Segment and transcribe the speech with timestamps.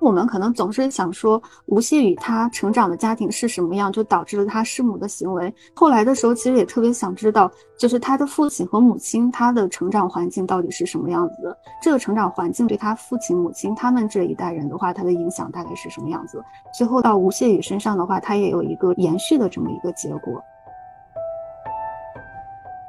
[0.00, 5.54] 我们可能总是想说吴谢宇他成长的家庭是什么样，就导致了他弑母的行为。
[5.74, 11.56] 后来的时候，其实也特别想知道，就是他的父亲和母亲他的成长环境到底是什么样子的。
[11.82, 16.42] 这个成长环境对他父亲、母亲他们这一代人的话，他的影响大概是什么样子？
[16.76, 20.42] 最后到吴谢宇身上的话，他也有一个延续的这么一个结果。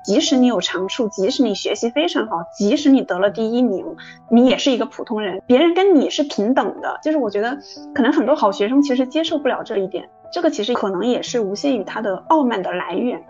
[0.04, 3.86] 即使你有长处，即使你学习非常好，即使你得了第一名，
[4.32, 7.00] 你也是一个普通人，别人跟你是平等的。
[7.04, 7.58] 就是我觉得，
[7.94, 13.22] 可能很多好学生其实接受不了这一点，这个其实可能也是吴谢宇他的傲慢的来源。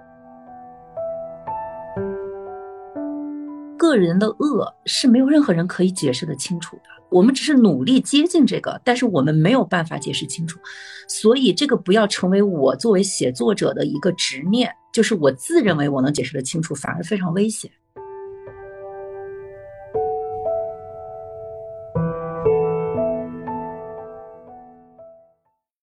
[3.78, 10.60] 个人的恶是没有任何人可以解释的清楚的，我们只是努力接近这个，但是我们没有办法解释清楚，
[11.08, 14.74] 所以这个不要成为我作为写作者的一个执念。
[14.92, 17.72] 就是我自认为我能解释的清楚，反而非常危险。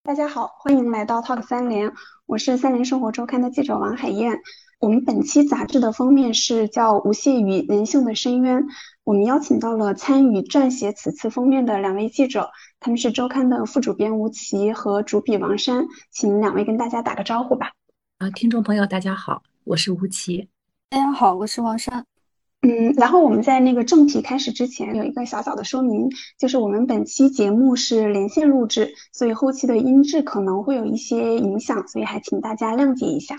[0.02, 1.92] 大家好，欢迎来到 Talk 三联，
[2.26, 4.40] 我是三联生活周刊的记者王海燕。
[4.80, 8.62] 我们本期杂志的封面是叫《吴谢宇人性的深渊》，
[9.04, 17.70] 我们邀请到了参与撰写此次封面的两位记者，他们是周刊的副主编吴奇和主笔王珊，请两位跟大家打个招呼吧。
[18.20, 20.46] 啊，听众朋友，大家好，我是吴奇。
[20.90, 22.04] 大家好，我是王珊。
[22.60, 33.36] 嗯，然后我们在那个正题开始之前，有一个小小的说明，就是我们本期节目是连线录制，所以后期的音质可能会有一些影响，所以还请大家谅解一下。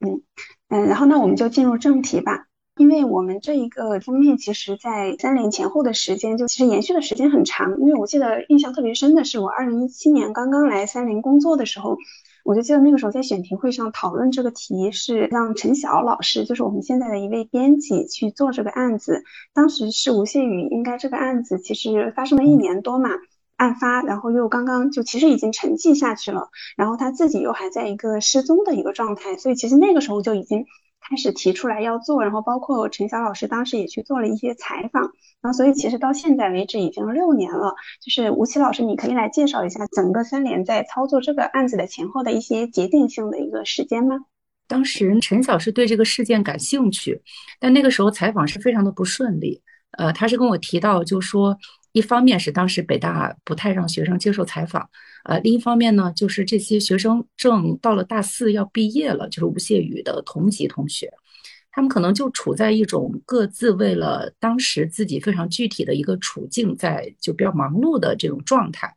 [0.00, 0.22] 嗯
[0.68, 11.96] 嗯，然后那我们就进入正题吧，因为我们这一个封面其实在三连前后的时间就其实延续的时间很长，因为我记得印象特别深的是我二零一七年刚刚来三联工作的时候。
[12.48, 19.22] 我就记得那个时候在选题会上讨论这个题，是让陈晓老师，就是我们现在的一位编辑去做这个案子。
[19.52, 23.10] 当时是吴谢宇，应该这个案子其实发生了一年多嘛，
[23.56, 30.64] 案发，然后又刚刚就其实已经沉寂下去了，然后他自己又还在一个失踪的一个状态，所以其实那个时候就已经。
[31.00, 35.02] 开始提出来要做，然后包括陈晓老师当时也去做了一些采访，
[35.40, 37.74] 然后所以其实到现在为止已经六年了。
[38.00, 44.16] 就是吴奇老师，你可以来介绍一下整个三联在操作这个案子的前后的一些节点性的一个时间吗？
[44.66, 47.22] 当时陈晓是对这个事件感兴趣，
[47.58, 49.62] 但那个时候采访是非常的不顺利。
[49.92, 51.56] 呃，他是跟我提到，就说。
[51.98, 54.88] 一方面是当时北大不太让学生接受采访，
[55.24, 61.12] 呃，另一方面呢，就是这些学生正到了大四要毕业了，就是吴谢宇的同级同学。
[61.78, 68.92] 他们可能就处在一种各自为了当时自己非常具体的一个处境，在就比较忙碌的这种状态。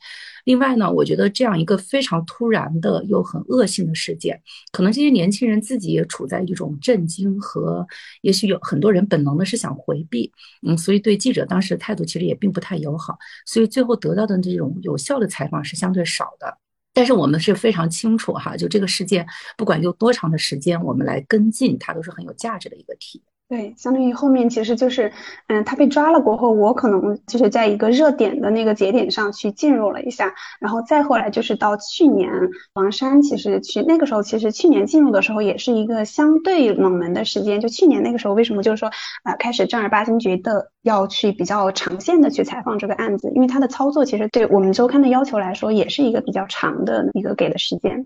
[0.46, 4.42] 另外呢，我觉得这样一个非常突然的又很恶性的事件，
[4.72, 7.86] 可能这些年轻人自己也处在一种震惊和，
[8.22, 10.32] 也许有很多人本能的是想回避，
[10.66, 13.16] 嗯，所以对记者当时的态度其实也并不太友好，
[13.46, 16.58] 所以最后得到的这种有效的采访是相对少的。
[16.94, 19.26] 但是我们是非常清楚哈，就这个事件，
[19.58, 23.31] 不管用多长的时间，我们来跟进它，都是很有价值的一个体验。
[23.52, 25.12] 对，相当于后面其实就是，
[25.48, 32.32] 嗯，他被抓了过后，我可能就是在一个热点的那个节点上去进入了一下，然后再后来就是到去年，
[32.76, 37.60] 王珊其实去那个时候，其实去年进入的时候也是一个相对冷门的时间。
[37.60, 38.90] 就去年那个时候，为什么就是说
[39.24, 48.06] 啊，开始正儿八经觉得要去比较长线的去采访这个案子，因为他的操作其实对我们周刊的要求来说，也是一个比较长的一个给的时间。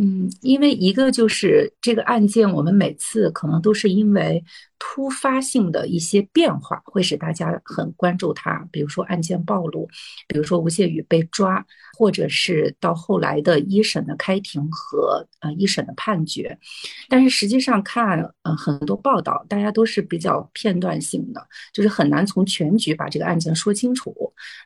[0.00, 4.44] 嗯，因为一个就是这个案件，我们每次可能都是因为
[4.78, 8.64] 突发性的一些变化，会使大家很关注它。
[8.70, 9.88] 比如说案件暴露，
[10.28, 11.66] 比如说吴谢宇被抓，
[11.98, 16.56] 或者是到后来的一审的开庭和呃一审的判决。
[17.08, 24.14] 但是实际上看，呃很多报道，大家都是比较片段性的，就是很难从全局把这个案件说清楚。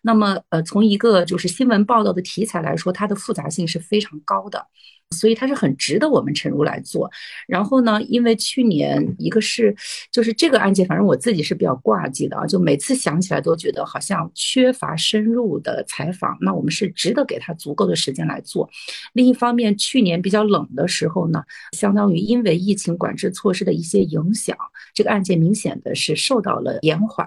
[0.03, 4.67] 那么呃，从一个就是新闻报道的题材来说，它的复杂性是非常高的。
[5.13, 7.11] 所以它是很值得我们沉入来做。
[7.47, 9.77] 然后呢，因为去年一个是
[10.11, 16.39] 就是这个案件，反正我自己是比较挂记的啊，就每次想起来都觉得好像缺乏深入的采访。
[16.41, 18.69] 那我们是值得给他足够的时间来做。
[19.13, 21.45] 另一方面，去年比较冷的时候呢，
[21.77, 24.57] 相当于因为疫情管制措施的一些影响，
[24.95, 27.27] 这个案件明显的是受到了延缓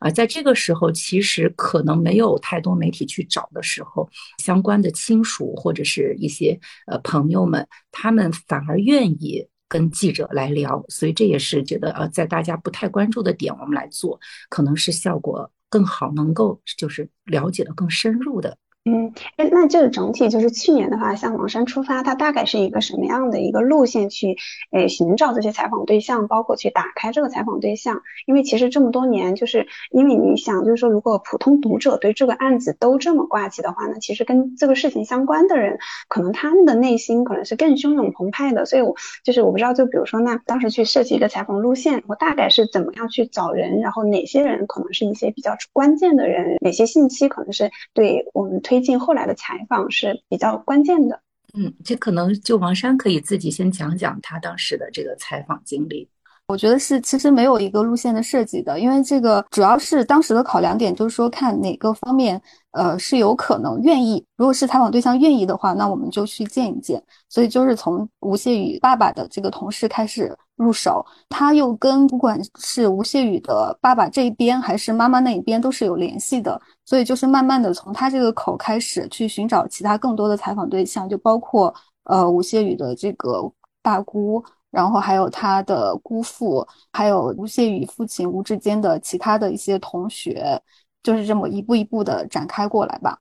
[0.00, 0.10] 啊。
[0.10, 4.06] 在这个时候，其实可能没有太多媒体去找的时候，
[4.38, 7.21] 相关的亲属或者是一些呃朋。
[7.22, 24.36] 朋友们，他们反而愿意跟记者来聊，所以这也是觉得呃，在大家不太关注的点，我们来做，可能是效果更好，能够就是了解的更深入的嗯，哎，那这个整体就是去年的话，像王山出发，它大概是一个什么样的一个路线去，
[24.72, 28.02] 诶，寻找这些采访对象，包括去打开这个采访对象？
[28.26, 35.78] 因为其实这么多年，就是因为你想，就是说，如果普通读者对这个案子都这么挂记的话，那其实跟这个事情相关的人，
[36.08, 38.66] 可能他们的内心可能是更汹涌澎湃的。
[38.66, 48.71] 所以，我就是我不知道，就比如说，那当时去设计一个采访路线，我大概是怎么样去找人，然后哪些人可能是一些比较关键的人，哪些信息可能是对我们推。
[48.72, 51.20] 推进后来的采访是比较关键的。
[51.52, 56.08] 嗯，这可能就王珊可以自己先讲讲他当时的这个采访经历。
[56.52, 62.38] 我觉得是，其实没有一个路线的设计的，因为这个主要是当时的考量点，就是说看哪个方面，
[62.72, 64.22] 呃，是有可能愿意。
[64.36, 67.02] 如果是采访对象愿意的话，那我们就去见一见。
[67.30, 76.60] 所以就是从吴谢宇爸爸的这个同事开始入手，他又跟不管是吴谢宇的爸爸这一边，还是妈妈那一边，都是有联系的。
[76.84, 83.50] 所以就是慢慢的从他这个口开始去寻找其他更多的采访对象，就包括呃吴谢宇的这个
[83.82, 84.44] 大姑。
[84.72, 90.60] 然后还有他的姑父，还有吴谢宇父亲吴志坚的其他的一些同学，
[91.02, 93.18] 就是这么一步一步的展开过来吧。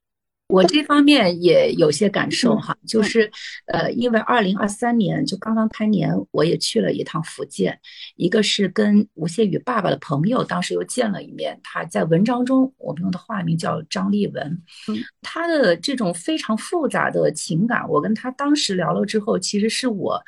[0.48, 3.32] 我这方面也有些感受哈，就是，
[3.68, 7.80] 呃，因为二零二三年就刚刚开年，我也去了一趟福建，
[8.18, 11.58] 一个是跟吴谢宇爸爸的朋友，当时又见了一面。
[11.64, 14.46] 他在文章中，我们用的化名叫张立文，
[14.90, 20.22] 嗯，他的这种非常复杂的情感，我跟他当时聊了之后，其实是我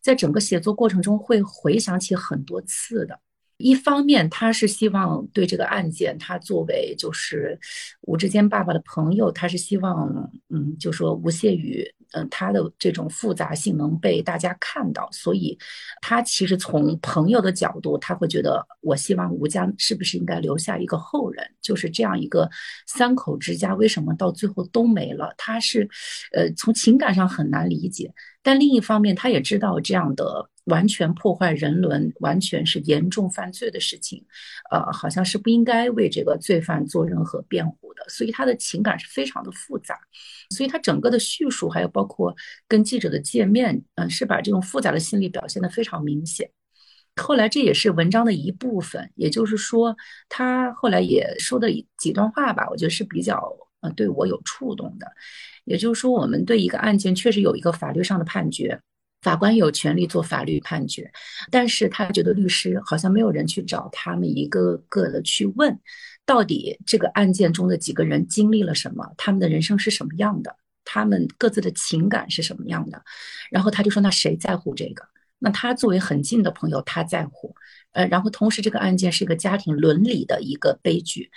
[0.00, 3.20] 在整个写作过程中会回想起很多次的。
[3.60, 7.58] 一方面，他是希望对这个案件，他作为就是
[8.00, 10.08] 吴志坚爸爸的朋友，他是希望，
[10.48, 15.58] 嗯，就说吴谢宇，嗯，他的这种复杂性能被大家看到，所以
[16.00, 22.50] 他其实从朋友的角度，他会觉得，我希望吴家是不是应该留下一个后人，就是这样一个
[22.86, 25.34] 三口之家，为什么到最后都没了？
[25.36, 25.88] 他是，
[26.32, 28.10] 呃，从情感上很难理解，
[28.42, 30.48] 但另一方面，他也知道这样的。
[30.64, 34.24] 完全破坏人伦，完全是严重犯罪的事情，
[34.70, 39.98] 呃，好像是不应该为这个罪犯做任何辩护的，所以他的情感是非常的复杂，
[40.50, 42.34] 所以他整个的叙述，还有包括
[42.68, 46.50] 跟记者的见面，嗯，是把这种复杂的心理表现的非常明显。
[47.16, 49.96] 后来这也是文章的一部分，也就是说，
[50.28, 51.68] 他后来也说的
[51.98, 55.06] 几段话吧，我觉得是比较呃对我有触动的。
[55.64, 58.80] 也就是说，我们对一个案件确实有一个法律上的判决。
[59.22, 61.10] 法官有权利做法律判决，
[61.50, 65.78] 但是他觉得律师好像没有人去找他们一个个的去问，
[66.24, 73.02] 到底这个案件中的几个人经历了什么，他们的人生是什么样的，他们各自的情感是什么样的。
[73.50, 75.04] 然后他就说：“那谁在乎这个？
[75.38, 77.54] 那他作为很近的朋友，他在乎。
[77.92, 81.30] 呃，然后同时这个案件是一个家庭伦理的一个悲剧。”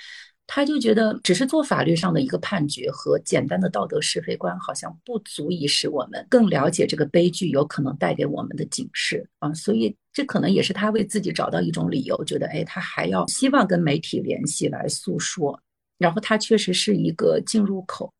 [0.45, 9.53] 他就觉得，只是做法律上的一个判决和简单的道德是非观，好像不足以使我们更了解这个悲剧有可能带给我们的警示啊。
[9.53, 15.59] 所以，这可能也是他为自己找到一种理由，觉得，哎，他还要希望跟媒体联系来诉说。
[15.97, 18.11] 然后，他确实是一个进入口。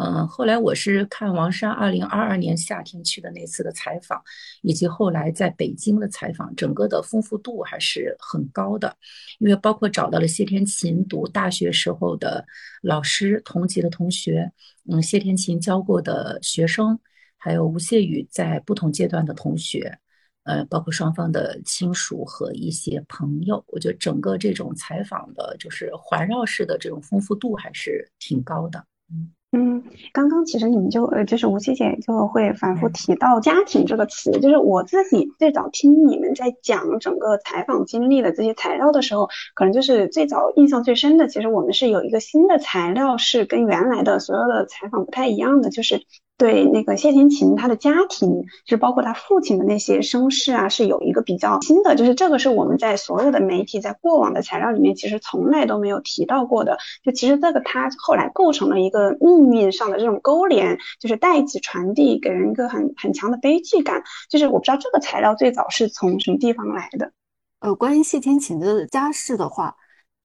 [0.00, 4.22] 嗯，后来我是看王珊二零二二年夏天去的那次的采访，
[4.62, 8.96] 以及后来在北京的采访，整个的丰富度还是很高的，
[9.40, 12.46] 因为包括找到了谢天琴读大学时候的
[12.80, 14.52] 老师、同级的同学，
[14.88, 16.96] 嗯，谢天琴教过的学生，
[17.36, 19.98] 还有吴谢宇在不同阶段的同学，
[20.44, 29.32] 呃，包括双方的亲属和一些朋友，我觉得整个这种采访的，就是环绕式的这种丰富度还是挺高的，嗯。
[29.50, 46.02] 嗯，刚刚其实你们就呃，就是吴七姐就会反复提到“家庭”这个词，就是我自己最早听你们在讲整个采访经历的这些材料的时候，可能就是最早印象最深的，其实我们是有一个新的材料是跟原来的所有的采访不太一样的，就是。
[46.38, 56.78] 对那个谢天琴，他的家庭是包括他父亲的那些身世啊，是有一个比较新的，就是这个是我们在所有的媒体在过往的材料里面其实从来都没有提到过的。
[57.02, 64.04] 就其实这个他后来构成了一个命运上的这种勾连，就是代际传递，给人一个很很强的悲剧感。
[64.30, 67.10] 就是我不知道这个材料最早是从什么地方来的。
[67.58, 69.74] 呃，关于谢天琴的家世的话。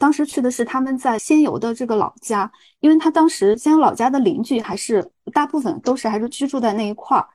[0.04, 7.26] 当时去的是他们在仙游的这个老家，因为他当时仙游老家的邻居还是大部分都是还是居住在那一块儿，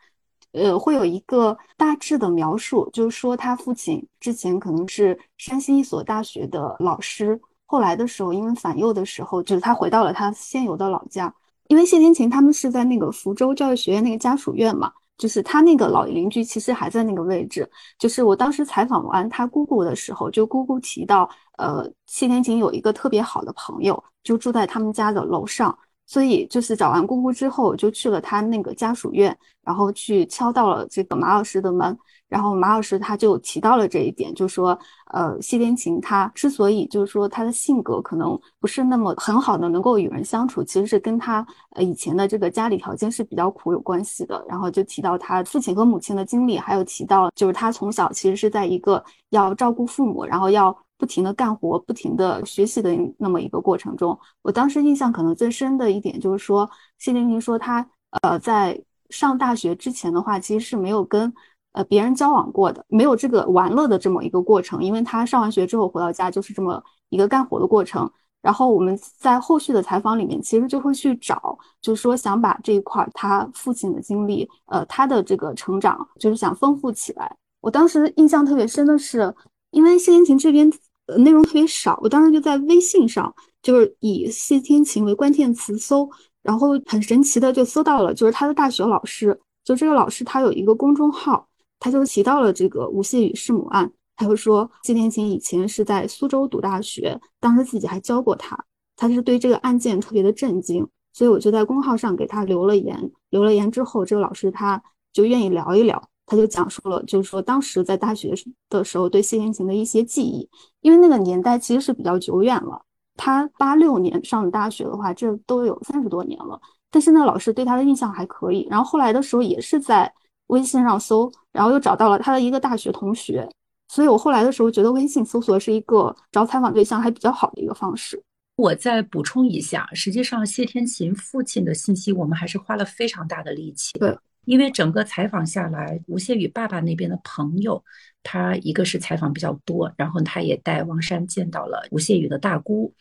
[0.53, 11.35] 呃，会有一个大致的描述，就是说他父亲之前可能是山西一所大学的老师，后来的时候因为反右的时候，就是他回到了他仙游的老家，
[11.69, 14.93] 因为谢天琴他们是在那个福州教育学院那个家属院嘛。
[15.19, 17.69] 就是他那个老邻居其实还在那个位置。
[17.99, 25.77] 就是我当时采访完他姑姑的时候，就姑姑提到，呃，谢天琴有一个特别好的朋友，就住在他们家的楼上。
[26.07, 31.95] 所以就是找完姑姑之后，就去了他那个家属院，然后去敲到了这个马老师的门。
[32.29, 34.79] 然后马老师他就提到了这一点，就说，
[35.13, 44.45] 呃，谢天琴他之所以就是说他的性格可能不是那么很好的能够与人相处，其实是跟他呃以前的这个家里条件是比较苦有关系的。
[44.47, 54.19] 然后就提到他父亲和母亲的经历，还有提到就是他从小其实是在一个要照顾父母，然后要不停的干活、不停的学习的那么一个过程中。
[54.43, 56.69] 我当时印象可能最深的一点就是说，
[56.99, 57.89] 谢天琴说他
[58.23, 61.33] 呃在上大学之前的话，其实是没有跟。
[61.73, 68.11] 呃，别人交往过的没有这个玩乐的这么一个过程，因为他上完学之后回到家就是这么一个干活的过程。
[68.41, 77.37] 然后我们在后续的采访里面，其实就会去找，就是说想把这一块他父亲的经历，呃，他的这个成长，就是想丰富起来。
[77.61, 79.35] 我当时印象特别深的是，
[79.73, 80.73] 因为谢天琴这边
[81.07, 86.09] 呃内容特别少，我当时就在微信上就是以谢天琴为关键词搜，
[86.41, 91.48] 然后很神奇的就搜到了，就是他的大学老师，就这个老师他有一个公众号。
[91.81, 98.59] 他就提到了这个吴谢宇弑母案，他就说谢天琴以前是在苏州读大学，当时自己还教过他，
[98.97, 104.83] 他是对这个案件特别的震惊，所以我就在公号上给他留了言，留了言之后，这个老师他
[105.13, 108.35] 就愿意聊一聊，他就讲述了，就是说当时在大学
[108.69, 110.49] 的时候对谢天琴的一些记忆，
[110.81, 112.83] 因为那个年代其实是比较久远了，
[113.17, 120.13] 他八六年上的大学的话，这都有三十多年了，但是那老师对他的印象还可以，然后后来的时候也是在。
[120.49, 123.49] 微信上搜，然后又找到了他的一个大学同学，
[123.89, 128.23] 所以我后来的时候觉得微信搜索是一个找采访对象还比较好的一个方式。
[128.57, 137.83] 我再补充一下，实际上谢天琴父亲的信息我们还是花了非常大的力气，对，因为整个采访下来，吴谢宇爸爸那边的朋友。
[138.31, 142.93] 他一个是采访比较多，然后他也带王珊见到了吴谢宇的大姑，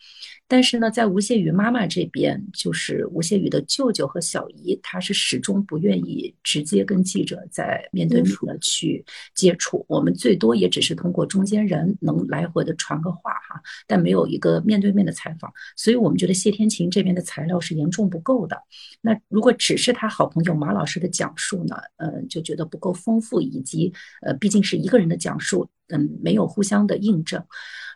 [0.46, 9.04] 但是呢，在吴谢宇妈妈这边，就是吴谢宇的舅舅和小姨，他是始终不愿意直接跟记者在面对面的去
[9.34, 9.84] 接触。
[9.86, 15.52] 我们最多也只是通过中间人能来回的传个话哈，但没有一个面对面的采访。
[15.76, 18.56] 所以我们觉得谢天琴这边的材料是严重不够的。
[19.02, 23.92] 那如果只是他好朋友马老师的讲述呢，呃，就觉得不够丰富，以及
[24.22, 25.08] 呃，毕竟是一个人。
[25.08, 27.44] 的讲述，嗯，没有互相的印证，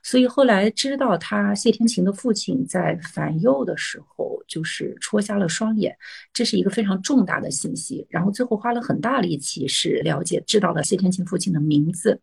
[0.02, 5.96] 所以后来知道他谢天琴的父亲在反右的时候，就是戳瞎了双眼，
[6.32, 8.06] 这是一个非常重大的信息。
[8.10, 12.20] 然后最后花了很大力气是了解，知道了谢天琴父亲的名字。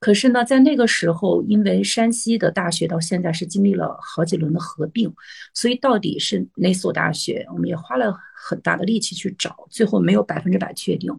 [0.00, 5.12] 可是呢，在那个时候，因为山西的大学到现在是经历了好几轮的合并，
[5.54, 11.10] 所以到底是哪所大学，我们也花了很大的力气去找，最后没有百分之百确定。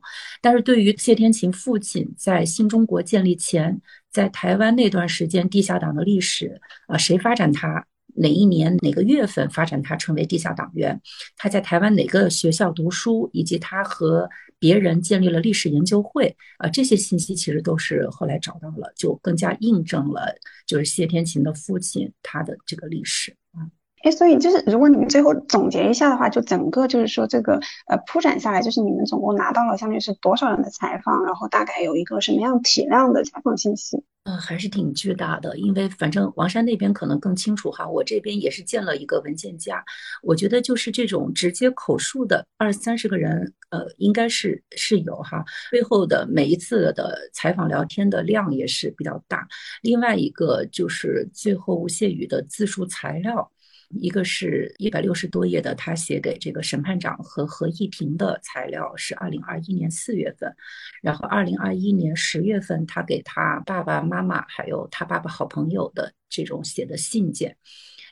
[0.41, 3.81] 但是对于谢天琴父亲在新中国建立前，
[4.11, 7.85] 在台湾那段时间地下党的历史啊，谁发展他？
[8.19, 10.99] 哪一年哪个月份发展他成为地下党员？
[11.35, 13.29] 他在台湾哪个学校读书？
[13.31, 14.27] 以及他和
[14.59, 20.35] 别人建立了历史研究会啊，这些信息其实都是后来找到了，就更加印证了
[20.65, 23.69] 就是谢天琴的父亲他的这个历史啊。
[24.11, 34.03] 所以就是如果你们最后总结一下的话，就整个就是说这个呃铺展下来，就是你们总共拿到了相当于是多少人的采访，然后大概有一个什么样体量的采访信息？
[34.23, 39.81] 嗯，还是挺巨大的，因为反正王山那边可能更清楚哈，我这边也是建了一个文件夹，
[40.21, 49.47] 我觉得就是这种直接口述的二三十个人，呃，应该是是有哈，背后的每一次的采访聊天的量也是比较大。
[49.81, 53.49] 另外一个就是最后吴谢宇的自述材料。
[53.89, 60.53] 一个是一百六十多页的，他写给这个审判长和合议庭的材料是二零二一年四月份，
[61.01, 67.55] 然后二零二一年十月份他给他爸爸妈妈还有他爸爸好朋友的这种写的信件，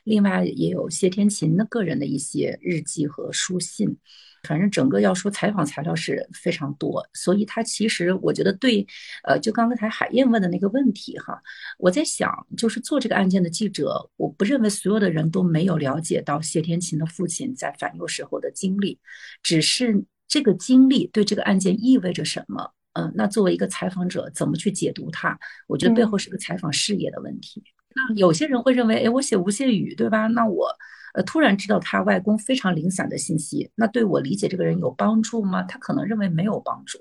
[0.04, 3.98] 另外也有谢天琴的个人的一些日记和书信。
[4.46, 8.86] 反正整个要说采访材料是非常多，所以他其实我觉得对，
[9.24, 11.42] 呃，就刚才海燕问的那个问题哈，
[11.78, 18.98] 我在想，就是做这个案件的记者，我不认为所有的人都没有了解到谢天琴的父亲在反右时候的经历，
[19.42, 27.62] 只是这个经历对这个案件意味着什么，嗯，那作为一个采访者怎么去解读它，我觉得背后是个采访视野的问题。
[27.94, 30.26] 那有些人会认为，哎，我写吴谢宇对吧？
[30.28, 30.68] 那我。
[31.16, 35.62] 呃，突然知道他外公非常零散的信息，那对我理解这个人有帮助吗？
[35.62, 36.98] 他可能认为没有帮助，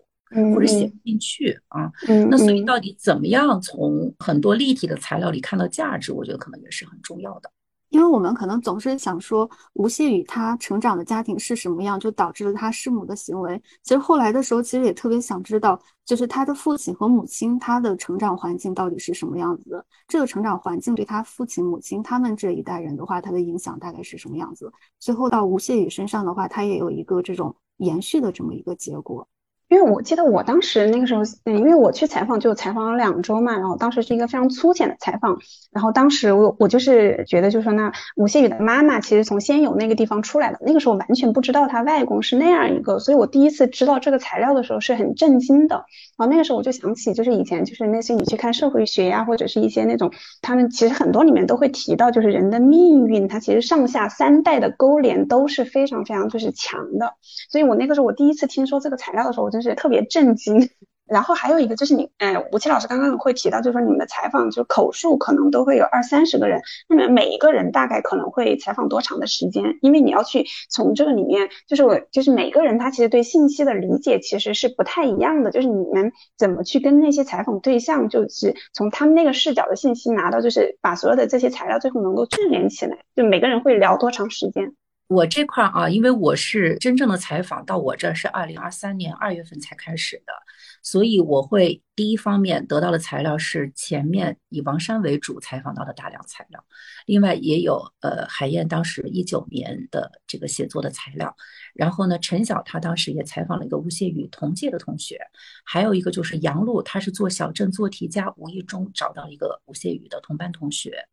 [0.54, 1.92] 或者写不进去啊。
[2.30, 6.14] 那所以到底怎么样从很多立体的材料里看到价值？
[6.14, 7.52] 我觉得可能也是很重要的。
[7.96, 13.58] 因为我们可能总是想说吴谢宇他成长的家庭是什么样，就导致了他弑母的行为。
[13.84, 19.86] 其实后来的时候，其实也特别想知道，就是他的父亲和母亲他的成长环境到底是什么样子的。
[20.10, 24.70] 这个成长环境对他父亲、母亲他们这一代人的话，他的影响大概是什么样子？
[25.00, 29.26] 最后到吴谢宇身上的话，他也有一个这种延续的这么一个结果。
[29.68, 35.40] 因为我记得我当时那个时候，嗯，因为我去采访就采访了两周嘛，然后当时是一个非常粗浅的采访，
[35.72, 45.86] 然后当时我我就是觉得，就是说那吴谢宇的妈妈其实从仙游那个地方出来的，那个时候完全不知道他外公是那样一个，所以我第一次知道这个材料的时候是很震惊的。
[46.18, 57.16] 然后那个时候我就想起，就是以前就是那些你去看社会学呀，或者是一些那种，他们其实很多里面都会提到，就是人的命运，它其实上下三代的勾连都是非常非常就是强的。
[57.50, 60.70] 所以我那个时候我第一次听说这个材料的时候，我就是特别震惊。
[61.08, 66.60] 然后还有一个就是你，哎，吴奇老师刚刚会提到，就是说你们的采访就口述可能都会有二三十个人，
[66.90, 69.78] 那么每一个人大概可能会采访多长的时间？
[69.84, 84.74] 因为你要去从这个里面，就是我就是每个人他其实对信息的理解其实是不太一样的，就是你们怎么去跟那些采访对象，就是从他们那个视角的信息拿到，就是把所有的这些材料最后能够串联起来，就每个人会聊多长时间？
[85.08, 90.34] 我这块啊，因为我是真正的采访到我这是二零二三年二月份才开始的。
[90.82, 96.64] 所以我会第一方面得到的材料是前面以王山为主采访到的大量材料，
[97.08, 101.36] 另外也有呃海燕当时一九年的这个写作的材料，
[101.74, 105.20] 然后呢陈晓他当时也采访了一个吴谢宇同届的同学，
[105.64, 111.08] 还有一个就是杨璐，他是做小镇做题家，无意中找到一个吴谢宇的同班同学，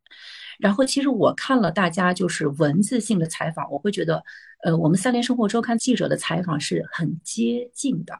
[0.59, 4.23] 然后其实我看了大家就是文字性的采访，我会觉得
[4.63, 8.13] 呃我们三联生活周刊记者的采访是很接近的。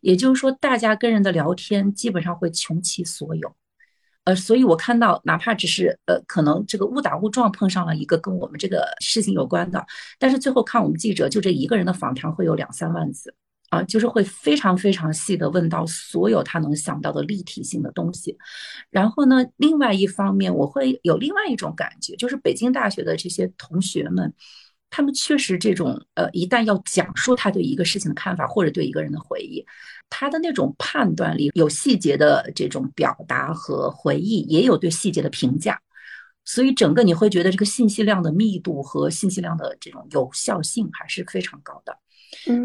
[0.00, 3.54] 也就是说，大家跟人的聊天基本上会穷其所有，
[4.24, 9.86] 呃，所以我看到哪怕只是呃，可能这个误打误撞碰上了一个跟我们这个事情有关的，
[10.18, 13.34] 但是最后看我们记者就这一个人的访谈会有两三万字。
[13.70, 18.36] 啊，就是会非常非常细的问到所有他能想到的立体性的东西。
[18.90, 24.34] 然后呢，另外一方面我会有另外一种感觉，就是北京大学的这些同学们。
[24.92, 29.64] 他们确实这种呃，一旦要讲述他对一个事情的看法，或者对一个人的回忆，
[30.08, 35.80] 他的那种判断力，有细节的这种表达和回忆，也有对细节的评价，
[36.44, 41.96] 所以整个你会觉得这个信息量的密度和信息量的这种有效性还是非常高的。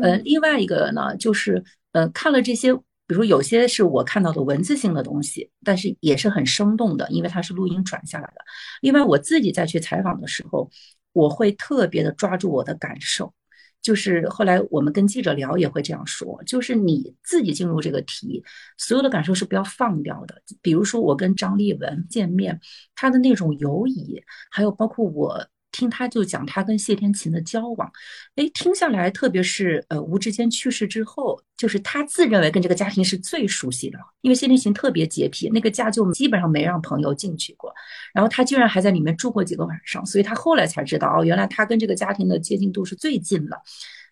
[0.02, 8.36] 呃，另外一个呢，就是呃，看了这些，比如有些是我看到的文字性的东西，但是也是很生动的，因为它是录音转下来的。
[8.82, 10.70] 另外，我自己再去采访的时候。
[11.16, 13.34] 我会特别的抓住我的感受，
[13.82, 18.44] 就是后来我们跟记者聊也会这样说，就是你自己进入这个题，
[18.78, 20.42] 所有的感受是不要放掉的。
[20.62, 22.60] 比如说我跟张丽文见面，
[22.96, 25.48] 他的那种犹疑，还有包括我。
[25.76, 27.92] 听他就讲他跟谢天琴的交往，
[28.36, 37.74] 哎，听下来，特别是呃吴志坚去世之后，就是他自认为跟这个家庭是最熟悉的，因为谢天琴特别洁癖，那个家就基本上没让朋友进去过，
[38.14, 43.58] 然后他居然还在里面住过几个晚上，所以他后来才知道哦，原来他跟这个家庭的接近度是最近了。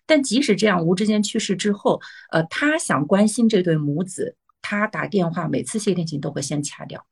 [0.06, 1.98] 但即使这样，吴志坚去世之后，
[2.30, 7.06] 呃，他想关心这对母子，他打电话，每次谢天琴都会先掐掉。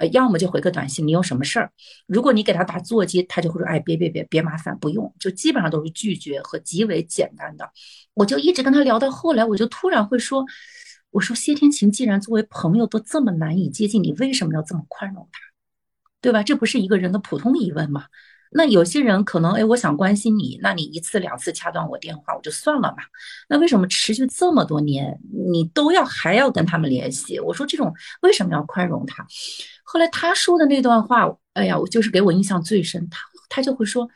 [0.00, 1.70] 呃，要么就回个短信，你有什么事儿？
[2.06, 7.70] 如果你给他打座机，他就会说，哎，别别别，别麻烦，不用，就基本上都是拒绝和极为简单的。
[8.14, 10.42] 我就一直跟他聊到后来，我就突然会说，
[11.10, 15.38] 我说谢天晴既然作为朋友都这么难以接近，你为什么要这么宽容他？
[16.22, 16.42] 对吧？
[16.42, 18.06] 这不是一个人的普通疑问吗？
[18.52, 22.96] 那有些人可能，哎，我想关心你，那你一次两次掐断我电话，我就算了嘛。
[23.48, 25.20] 那为什么持续这么多年，
[25.52, 27.38] 你都要还要跟他们联系？
[27.38, 29.24] 我说这种为什么要宽容他？
[29.84, 33.08] 后来他说的那段话，哎呀，我就是给我印象最深。
[33.08, 34.08] 他他就会说，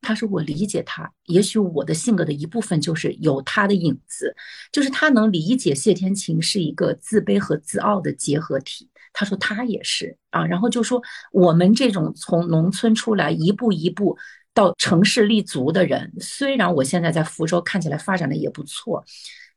[0.00, 4.34] 他说我理解他，也许我的性格的一部分就是有他的影子，
[4.72, 8.89] 就是他能理解谢天晴是一个自卑和自傲的结合体。
[9.12, 14.16] 他说他也是啊，然后就说我们这种从农村出来一步一步
[14.54, 19.04] 到城市立足的人，虽然我现在在福州看起来发展的也不错，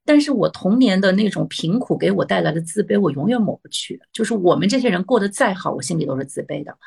[0.05, 3.99] 但是我童年的那种贫苦给我带来的自卑，我永远抹不去。
[4.11, 6.77] 就是我们这些人过得再好，我心里都是自卑的。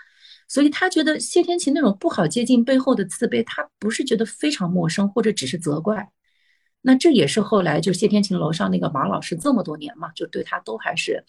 [0.49, 6.09] 所以他觉得谢天琴那种不好接近背后的自卑，他不是觉得非常陌生，或者只是责怪。
[6.87, 11.21] 那这也是后来就谢天琴楼上那个马老师这么多年嘛，就对他都还是，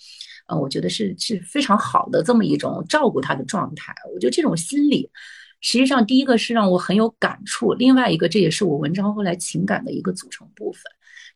[0.47, 3.91] 呃，我觉得是是非常好的这么一种照顾他的状态。
[4.13, 5.09] 我觉得这种心理，
[5.59, 10.83] 实际上第一个是让我很有感触，另外一个这也是我文章后来情感的一个组成部分，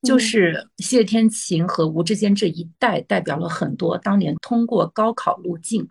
[0.03, 5.87] 就是谢天琴和吴志坚这一代代表了很多当年通过高考路径，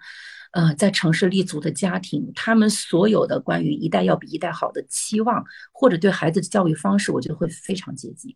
[0.53, 8.35] 呃，在城市立足的家庭，他们所有的关于一代要比一代好的期望，或者对孩子的教育方式，我觉得会非常接近。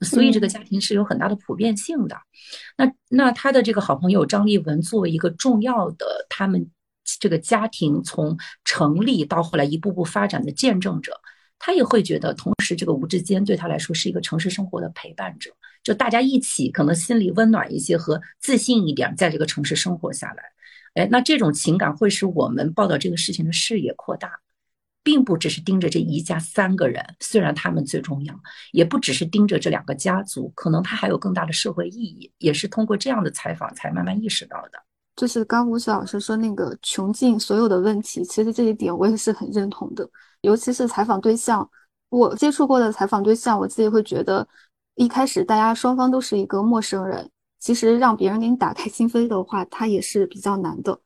[0.00, 2.16] 所以这个家庭是有很大的普遍性的。
[2.78, 6.70] 那那他的这个好朋友张立文作为一个重要的他们
[7.20, 11.20] 这个家庭从成立到后来一步步发展的见证者，
[11.58, 15.50] 他也会觉得，同时这个吴志坚对他来说是一个城市生活的陪伴者，
[15.84, 20.42] 就大家一起可能心里温暖一些和自信一点，在这个城市生活下来。
[20.94, 24.40] 哎，那这种情感会使我们报道这个事情的视野扩大，
[25.02, 28.34] 并不只是盯着这一家三个人，虽然他们最重要，
[28.72, 34.82] 也不只是盯着这两个家族，可能他还有更大的社会意义，也是通过这样的采访才慢慢意识到的。
[35.16, 40.08] 就是刚吴雪老师说那个穷尽所有的问题，其实这一点我也是很认同的，
[40.40, 41.68] 尤其是采访对象，
[42.08, 44.46] 我接触过的采访对象，我自己会觉得，
[44.94, 47.30] 一开始大家双方都是一个陌生人。
[47.60, 50.98] 其实让别人给你打开心扉的话，它也是比较难的。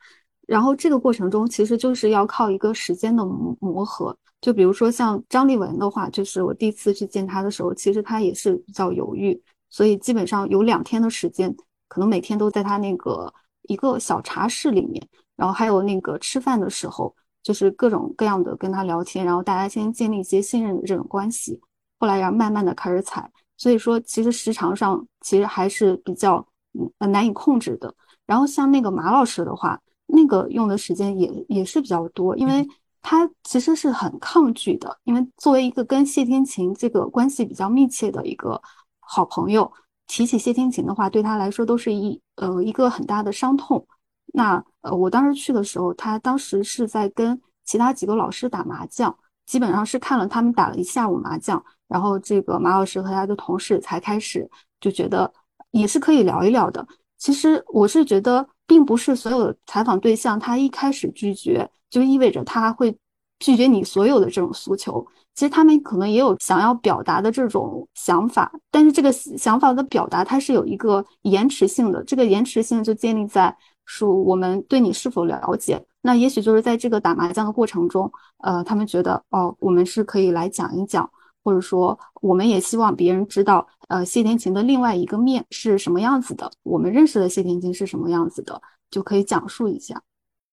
[0.47, 4.17] 然后这个过程中，其实就是要靠一个时间的磨磨合。
[4.40, 11.55] 就比如说像张立文的话，就是我第一次去见他的时候，其实他也是比较犹豫，所以基本上有两天的时间，
[11.88, 15.03] 可能每天都在他那个一个小茶室里面，
[15.35, 21.59] 然后还有那个吃饭的时候，就是各种各样的跟他聊天，然后大家先建立一些信任的这种关系，
[21.99, 23.31] 后来要慢慢的开始踩。
[23.57, 27.95] 所以说，其实时长上其实还是比较嗯难以控制的。
[28.27, 32.67] 然后像那个马老师的话，那个用的时间也也是比较多，因为
[33.03, 34.99] 他其实是很抗拒的。
[35.05, 38.61] 因为作为一个跟谢天琴这个关系比较密切的一个
[39.01, 39.71] 好朋友，
[40.07, 43.87] 提起谢天琴的话，对他来说都是一呃一个很大的伤痛。
[44.33, 51.63] 那呃我当时去的时候，他当时是在跟其他几个老师打麻将，基本上是看了他们打了一下午麻将。
[51.89, 54.49] 然后这个马老师和他的同事才开始
[54.81, 55.33] 就觉得
[55.71, 56.87] 也是可以聊一聊的。
[57.19, 62.97] 其实我是觉得，并不是所有的采访对象他一开始拒绝就意味着他会
[63.39, 65.07] 拒绝你所有的这种诉求。
[65.35, 72.03] 其实他们可能也有想要表达的这种想法，但是这个想法的表达它是有一个延迟性的。
[72.05, 75.85] 这个延迟性就建立在说我们对你是否了解。
[76.05, 78.12] 那也许就是在这个打麻将的过程中，
[78.43, 81.11] 呃，他们觉得哦，我们是可以来讲一讲。
[81.47, 88.59] 或者说，我们也希望别人知道，呃，谢天琴的另外一个面是什么样子的，我们认识的谢天琴是什么样子的，
[88.90, 90.01] 就可以讲述一下。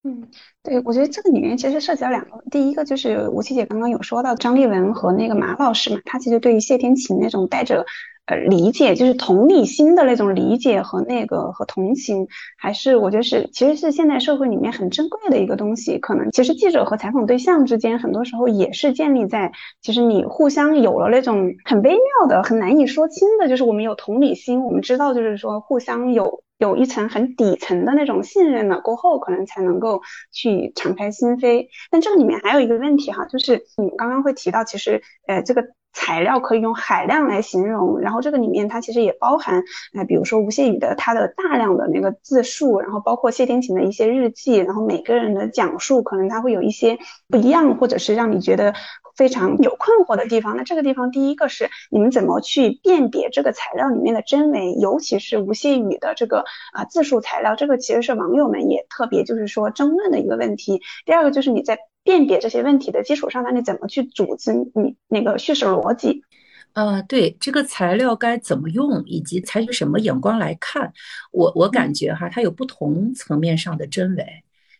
[0.04, 0.28] 嗯，
[0.62, 7.86] 对，我觉得这个里面其实涉及到两个，第一个就是吴七姐刚刚有说到张丽文和那个马老师嘛，他其实对于谢天琴那种带着。
[8.26, 15.98] 呃，理解就是同理心的那种理解和那个和同情，还是我觉得是其实是现代社会里面很珍贵的一个东西。
[15.98, 31.66] 可能其实记者和采访对象之间，很多时候也是建立在其实你互相有了那种很微妙的、很难以说清的，就是我们有同理心，我们知道就是说互相有有一层很底层的那种信任了过后，可能才能够去敞开心扉。
[31.90, 35.64] 但这个里面还有一个问题哈，就是你们刚刚会提到，其实呃这个。
[35.92, 48.74] 材料可以用海量来形容，然后这个里面它其实也包含，哎，比如说吴谢宇的他的大量的那个自述，然后包括谢天琴的一些日记，然后每个人的讲述可能他会有一些不一样，或者是让你觉得
[49.16, 50.56] 非常有困惑的地方。
[50.56, 60.80] 那这个地方第一个是你们怎么去辨别这个材料里面的真伪，尤其是吴谢宇的这个啊自述材料，这个其实是网友们也特别就是说争论的一个问题。
[61.06, 61.78] 第二个就是你在。
[62.04, 66.24] 辨别这些问题的基础上，那你怎么去组织你那个叙事逻辑？
[66.72, 70.92] 呃，对这个材料该怎么用，以及采取什么眼光来看，
[71.30, 74.26] 我我感觉哈，它有不同层面上的真伪。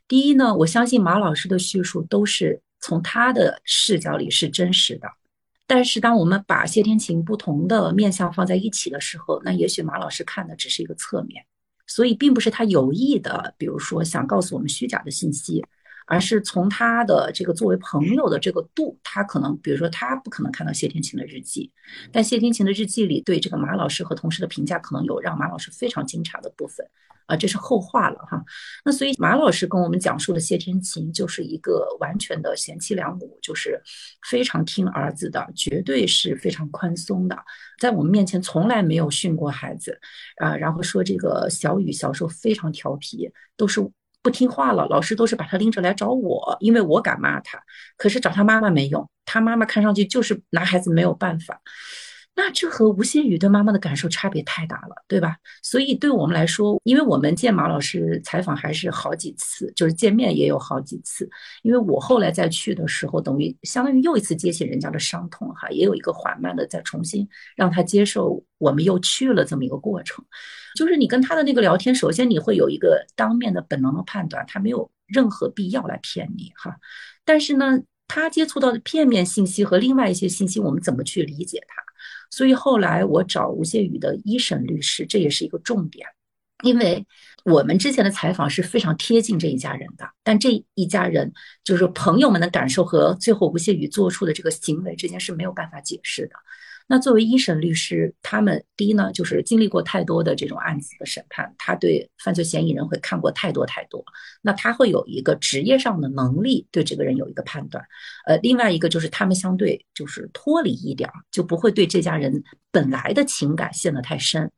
[0.09, 5.09] 第一呢，我相信马老师的叙述都是从他的视角里是真实的，
[5.67, 11.43] 但是当我们把谢天琴不同的面相放在一起的时候，那也许马老师看的只是一个侧面，
[11.87, 15.65] 所以并不是他有意的，比如说想告诉我们虚假的信息。
[16.05, 21.71] 而是从他的这个作为朋友的这个度，他可能，比如说他不可能看到谢天琴的日记，
[22.11, 26.85] 但谢天琴的日记里对这个马老师和同事的评价，可能有让马老师非常惊诧的部分，
[27.27, 28.43] 啊，这是后话了哈。
[28.85, 33.81] 那所以马老师跟我们讲述的谢天琴就是一个完全的贤妻良母，就是
[34.29, 37.37] 非常听儿子的，绝对是非常宽松的，
[37.81, 39.99] 在我们面前从来没有训过孩子，
[40.37, 43.91] 啊，然后说这个小雨小时候非常调皮，都是。
[44.25, 47.61] 不听话了，老师都是把他拎着来找我，因为我敢骂他。
[47.97, 51.61] 可是找他妈妈没用，他妈妈看上去就是拿孩子没有办法。
[52.35, 55.37] 那这和吴谢宇对妈妈的感受差别太大了，对吧？
[55.63, 61.29] 所以对我们来说，因为我们见马老师采访还是好几次，就是见面也有好几次。
[61.63, 70.25] 因为我后来再去的时候，等于相当于又一次接起人家的伤痛，哈，也有一个缓慢的再重新让他接受我们又去了这么一个过程。
[70.75, 76.75] 就是你跟他的那个聊天，首先你会有一个当面的本能的判断，他没有任何必要来骗你，哈。
[77.27, 81.83] 但是呢，他接触到的片面信息和另外一些信息，我们怎么去理解他？
[82.33, 86.09] 所以后来我找吴谢宇的一审律师，这也是一个重点，
[86.65, 87.07] 因为
[87.45, 91.31] 我们之前的采访是非常贴近这一家人的，但这一家人
[91.63, 96.35] 就是朋友们的感受和最后吴谢宇做出的这个行为之间是没有办法解释的。
[96.93, 104.05] 那作为一审律师，他们第一呢，就是经历过太多的这种案子的审判，他对犯罪嫌疑人会看过太多太多，
[104.43, 107.83] 那他会有一个职业上的能力对这个人有一个判断。
[108.27, 114.53] 呃，另外一个就是他们相对就是脱离一点，就不会对这家人本来的情感陷得太深。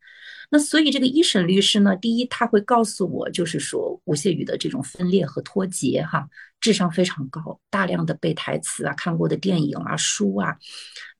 [0.51, 6.29] 那所以这个一审律师呢，第一他会告诉我，就是说吴谢宇的这种分裂和脱节，哈，
[6.61, 10.57] 智商非常高，大量的背台词啊，看过的电影啊、书啊，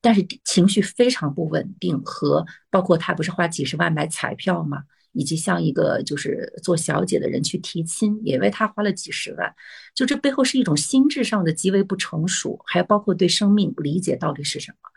[0.01, 9.53] 但是情绪非常不稳定，和包括他不是花几十万买彩票嘛，以及像一个就是做小姐的人去提亲，也为他花了几十万，
[9.93, 14.89] 就这背后是一种心智上的极为不成熟，还有包括对生命理解到底是什么。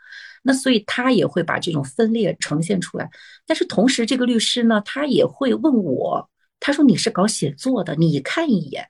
[0.43, 3.09] 那所以他也会把这种分裂呈现出来，
[3.45, 8.87] 但是同时这个律师呢，他也会问我，他说你是搞写作的，你看一眼，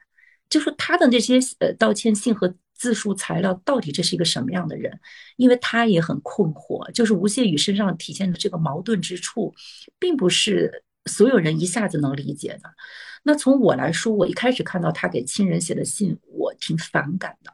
[0.49, 4.99] 就说他的那些呃道歉信和自述材料到底这是一个什么样的人？
[5.37, 9.53] 因为他也很困惑，就是吴谢宇身上体现的这个矛盾之处，
[9.99, 12.71] 并不是所有人一下子能理解的。
[13.23, 17.51] 那从我来说，我一开始看到他给亲人写的信，我挺反感的，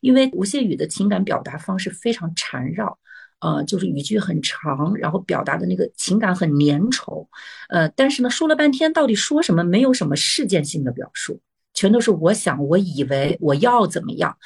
[0.00, 2.98] 因为吴谢宇的情感表达方式非常缠绕。
[3.40, 7.26] 呃，就是语句很长，然后表达的那个情感很粘稠，
[7.70, 11.40] 呃，但是呢，说了半天到底说什么，没有什么事件性的表述，
[11.72, 14.36] 全都是我想、我以为、我要怎么样，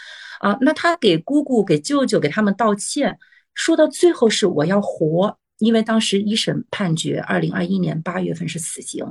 [0.40, 3.18] 啊，那他给姑姑、给舅舅、给他们道歉，
[3.54, 9.04] 说到最后是我要活，因为当时一审判决，二零二一年八月份是死刑，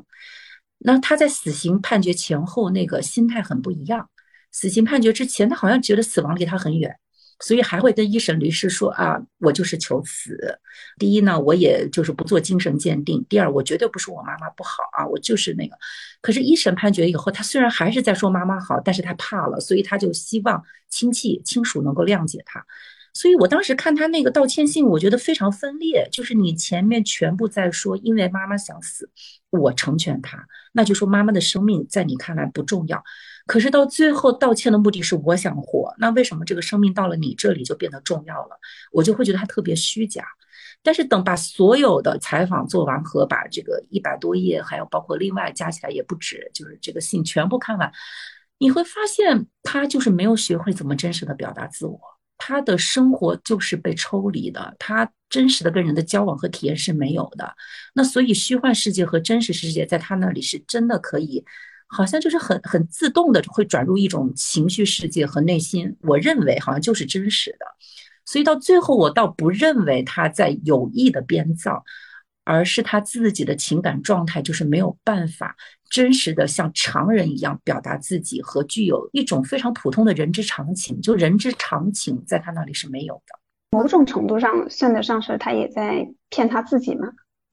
[0.77, 4.09] 那他在死刑判决前后那个心态很不一样，
[4.51, 6.95] 死刑判决之前，他好像觉得死亡离他很远。
[7.45, 10.57] 所以还会跟一审律师说啊，我就是求死。
[10.97, 13.23] 第一呢，我也就是不做精神鉴定。
[13.27, 15.75] 第二，我绝对不是我妈妈不好啊，我就是那个。
[16.21, 22.65] 可是，一审判决以后，他虽然还是在说妈妈好，但是他怕了，所以他就希望亲戚亲属能够谅解他。
[23.13, 26.07] 所以我当时看他那个道歉信，我觉得非常分裂。
[26.11, 29.09] 就是你前面全部在说，因为妈妈想死，
[29.49, 33.03] 我成全他，那就说妈妈的生命在你看来不重要。
[33.45, 38.57] 可是到最后道歉的目的是我想活，那为什么这个生命到了你这里就变得重要了？
[38.91, 40.23] 我就会觉得他特别虚假。
[40.81, 47.89] 但是等把所有的采访做完和把这个一百多页，还有包括另外加起来也不止，就是这个信全部看完，
[48.57, 51.99] 你会发现他就是没有学会怎么真实的表达自我。
[52.37, 57.53] 他的生活就是被抽离的，他真实的跟人的交往和体验是没有的。
[57.93, 61.45] 那所以虚幻世界和真实世界在他那里是真的可以。
[61.93, 67.65] 好像就是很很自动的会转入一种情绪世界和内心，我认为好像就是真实的，
[68.25, 71.83] 所以到最后我倒不认为他在有意的编造，
[72.43, 75.55] 而是他自己的情感状态就是没有办法
[75.89, 87.07] 真实的像常人一样表达自己和具有一种非常普通的人之常情，就人之常情在他那里是没有的，某种程度上算得上是他也在骗他自己吗？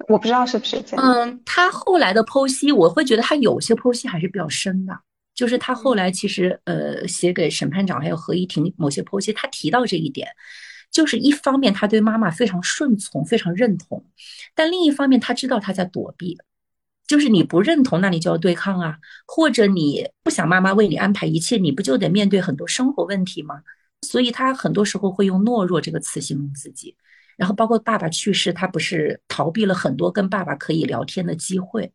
[0.08, 1.04] 我不知道是不是这样。
[1.04, 4.98] 嗯，他后来的剖析，我会觉得他有些剖析还是比较深的。
[5.32, 10.28] 就是他后来其实呃写给审判长还有合议庭某些剖析，他提到这一点，
[10.90, 14.04] 就是一方面他对妈妈非常顺从，非常认同，
[14.54, 16.36] 但另一方面他知道他在躲避，
[17.06, 23.62] 就是你不认同，那你就要对抗啊，或者你不想妈妈为你安排一切，你不就得面对很多生活问题吗？
[24.02, 26.94] 所以他很多时候会用懦弱这个词形容自己。
[27.40, 31.90] 然后包括爸爸去世，他不是逃避了很多跟爸爸可以聊天的机会，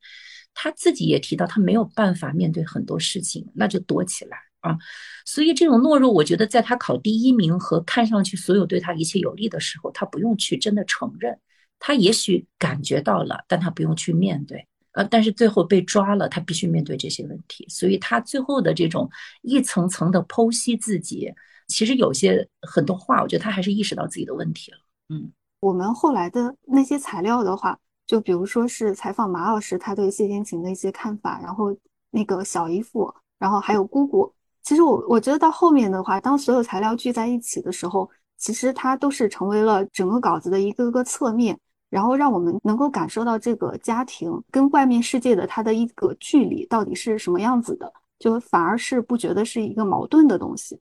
[0.56, 4.76] 他自己也提到他没有办法面对很多事情，那就躲起来啊。
[5.24, 11.38] 所以这种懦弱，我觉得在他考第一名和看上去所有对他一切有利的时候，他不用去真的承认，
[11.78, 14.66] 他也许感觉到了，但他不用去面对。
[14.94, 17.68] 呃，但是最后被抓了，他必须面对这些问题。
[17.70, 19.08] 所以他最后的这种
[19.44, 21.32] 一层层的剖析自己，
[21.68, 24.80] 其实有些很多话，我觉得他还是意识到自己的问题了。
[25.10, 31.76] 嗯，我们后来的那些材料的话，就比如说是采访马老师他对谢天琴的一些看法，然后
[32.12, 34.32] 那个小姨夫，然后还有姑姑。
[34.64, 41.56] 其实我我觉得到后面的话，当所有材料聚在一起的时候，其实它都是成为了整个稿子的一个个侧面，
[41.90, 50.80] 然后让我们能够感受到这个家庭跟外面世界的它的一个距离到底是什么样子的，就反而是不觉得是一个矛盾的东西。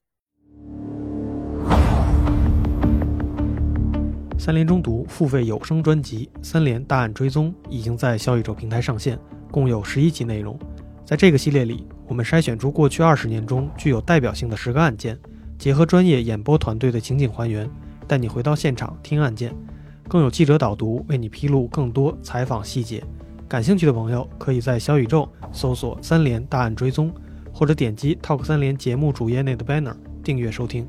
[4.37, 9.18] 三联中读付费有声专辑《三联大案追踪》已经在小宇宙平台上线，
[9.51, 10.59] 共有十一集内容。
[11.05, 15.16] 在这个系列里，我们筛选出过去二十年中具有代表性的十个案件，
[15.57, 17.70] 结合专业演播团队的情景还原，
[18.07, 19.55] 带你回到现场听案件，
[20.09, 23.03] 更有记者导读为你披露更多采访细节。
[23.49, 27.11] 感兴趣的朋友可以在小宇宙搜索“三联大案追踪”，
[27.55, 30.87] 或者点击 Talk 三联节目主页内的 banner 订阅收听。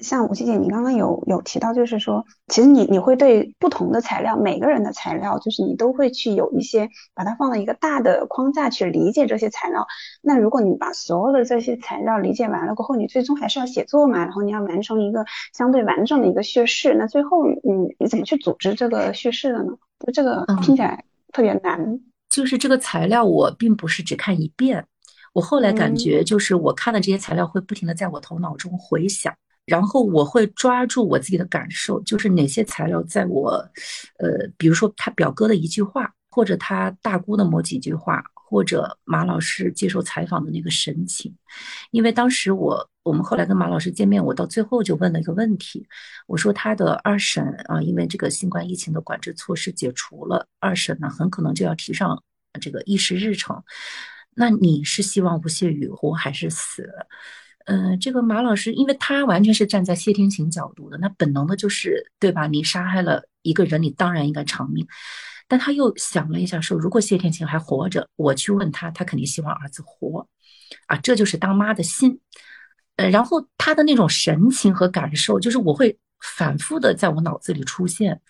[0.00, 9.86] 像吴希姐，你刚刚有有提到，就是说，其实你你会对不同的材料，每个人的材料，就是你都会去有一些把它放到一个大的框架去理解这些材料。
[10.20, 16.94] 那如果你把所有的这些材料理解完了过后，你最终还是要写作嘛，然后你要完成一个相对完整的一个叙事。
[16.94, 19.72] 那最后，你，你怎么去组织这个叙事的呢？
[20.06, 22.00] 就这个听起来特别难。
[22.28, 24.86] 就是这个材料，我并不是只看一遍，
[25.34, 29.32] 我后来感觉，就是我看的这些材料会不停的在我头脑中回响。
[29.64, 33.52] 然后我会抓住我自己的感受，就是哪些材料在我，
[34.18, 41.34] 呃，比如说他表哥的一句话，或者他大姑的某几句话，或者马老师接受采访的那个神情。
[41.92, 45.86] 因为当时我我们后来跟马老师见面，我到最后就问了一个问题，
[46.26, 52.20] 我说他的二审啊，因为这个新冠疫情的管制措施解除了，二审呢很可能就要提上
[52.60, 53.62] 这个议事日程。
[54.34, 56.88] 那你是希望吴谢宇活还是死？
[57.66, 62.46] 嗯，这个马老师，因为他完全是站在谢天晴角度的，那本能的就是，对吧？
[62.46, 64.86] 你杀害了一个人，你当然应该偿命。
[65.48, 70.26] 但他又想了一下，说如果谢天晴还活着，我去问他，他肯定希望儿子活，
[70.86, 72.18] 啊，这就是当妈的心。
[72.96, 75.98] 呃，然后他的那种神情和感受，就是我会
[76.36, 78.20] 反复的在我脑子里出现。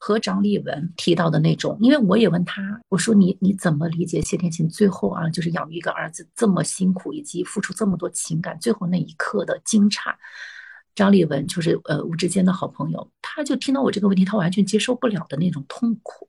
[0.00, 10.14] 和张立文提到的那种，因为我也问他，我说你你怎么理解谢天琴最后啊，就是养育一个儿子这么辛苦，以及付出这么多情感，最后那一刻的惊诧。
[10.94, 16.28] 张立文就是呃吴志坚的好朋友，他就听到我这个问题，他完全接受不了的那种痛苦，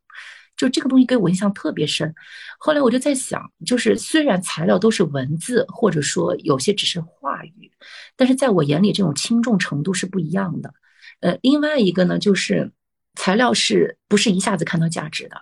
[0.58, 2.14] 就这个东西给我印象特别深。
[2.58, 7.72] 后来我就在想，就是虽然材料都是文字，或者说有些只是话语，
[8.16, 10.74] 但是在我眼里，这种轻重程度是不一样的。
[11.20, 12.72] 呃，另外一个呢，就是。
[13.20, 15.36] 材料是不是一下子看到价值的？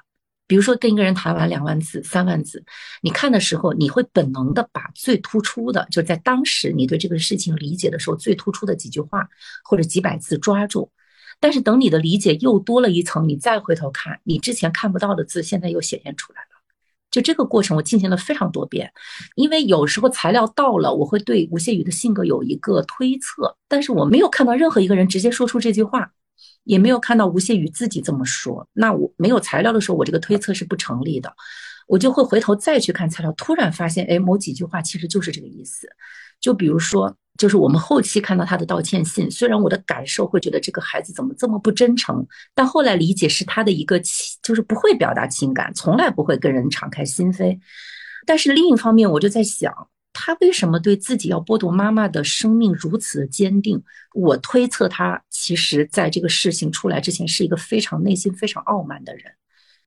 [0.48, 2.64] 比如说跟一个人谈完两万字、三万字，
[3.04, 9.30] 你看的时候，你会本能的把最突出的，就在当时你对这个事情理解的时候最突出的几句话
[9.64, 10.90] 或者几百字抓住。
[11.40, 16.48] 但是等你的理解又多了一层，你再回头看，你之前看不到的字，现在又显现出来了。
[17.12, 18.92] 就这个过程，我进行了非常多遍。
[19.36, 26.12] 因为有时候材料到了，我会对吴谢宇的性格有一个推测，但是我没有看到任何一个人直接说出这句话。
[26.68, 31.34] 也没有看到吴谢宇自己这么说，那我没有材料的时候，我这个推测是不成立的，
[31.88, 35.88] 我就会回头再去看材料，突然发现，哎，某几句话其实就是这个意思。
[36.42, 47.58] 就比如说，就是我们后期看到他的道歉信，虽然我的感受会觉得这个孩子怎么这么不真诚，但后来理解是他的一个情，就是不会表达情感，从来不会跟人敞开心扉。
[48.26, 49.74] 但是另一方面，我就在想。
[50.20, 53.80] 他为什么对自己要剥夺妈妈的生命如此的坚定？
[54.16, 59.26] 我推测他其实在这个事情出来之前是一个非常内心非常傲慢的人，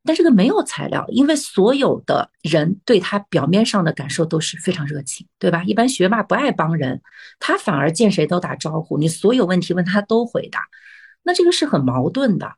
[0.05, 5.65] 但这个没有材料，因为所有的人对他表面上的感受都是非常热情，对吧？
[5.65, 7.03] 一般学霸不爱帮人，
[7.41, 10.69] 他反而见谁都打招呼，你所有问题问他都回答，
[11.25, 12.53] 那这个是很矛盾的。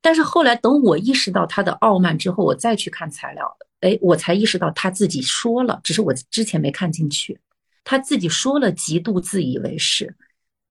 [0.00, 3.56] 但是后来等我意识到他的傲慢之后，我再去看材料。
[3.80, 7.40] 哎，我才意识到他自己说了，只是我之前没看进去。
[7.84, 10.14] 他自己说了极度自以为是，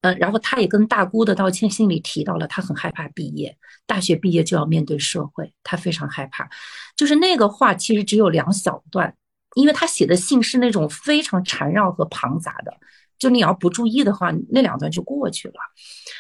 [0.02, 6.48] 嗯，然后他也跟大姑的道歉信里提到了，他很害怕毕业，大学毕业就要面对社会，他非常害怕。
[6.96, 9.16] 就是那个话其实只有两小段，
[9.56, 12.78] 因为他写的信是那种非常缠绕和庞杂的。
[13.20, 15.56] 就你要不注意的话，那两段就过去了。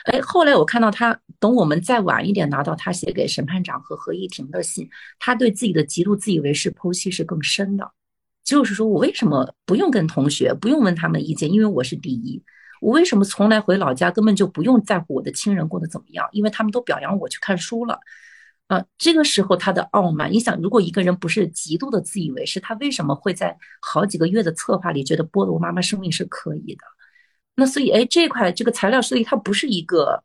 [0.05, 7.91] 哎，后来我看到他，等我们再晚一点拿到他写给审判长和何一婷的信，他对自己的极度自以为是剖析是更深的。
[8.43, 12.41] 就是说我为什么不用跟同学，不用问他们意见，因为我是第一。
[12.79, 17.99] 我为什么从来回老家根本就不用在乎我的亲人过得怎么样，因为他们都表扬我去看书了。
[18.67, 26.83] 啊，这个时候他的傲慢，你想，如果一个人不是极度的自以为是，他为什么会在好几个月的策划里觉得剥夺妈妈生命是可以的？
[27.55, 30.21] 那所以，哎，这块这个材料，所以它不是一个，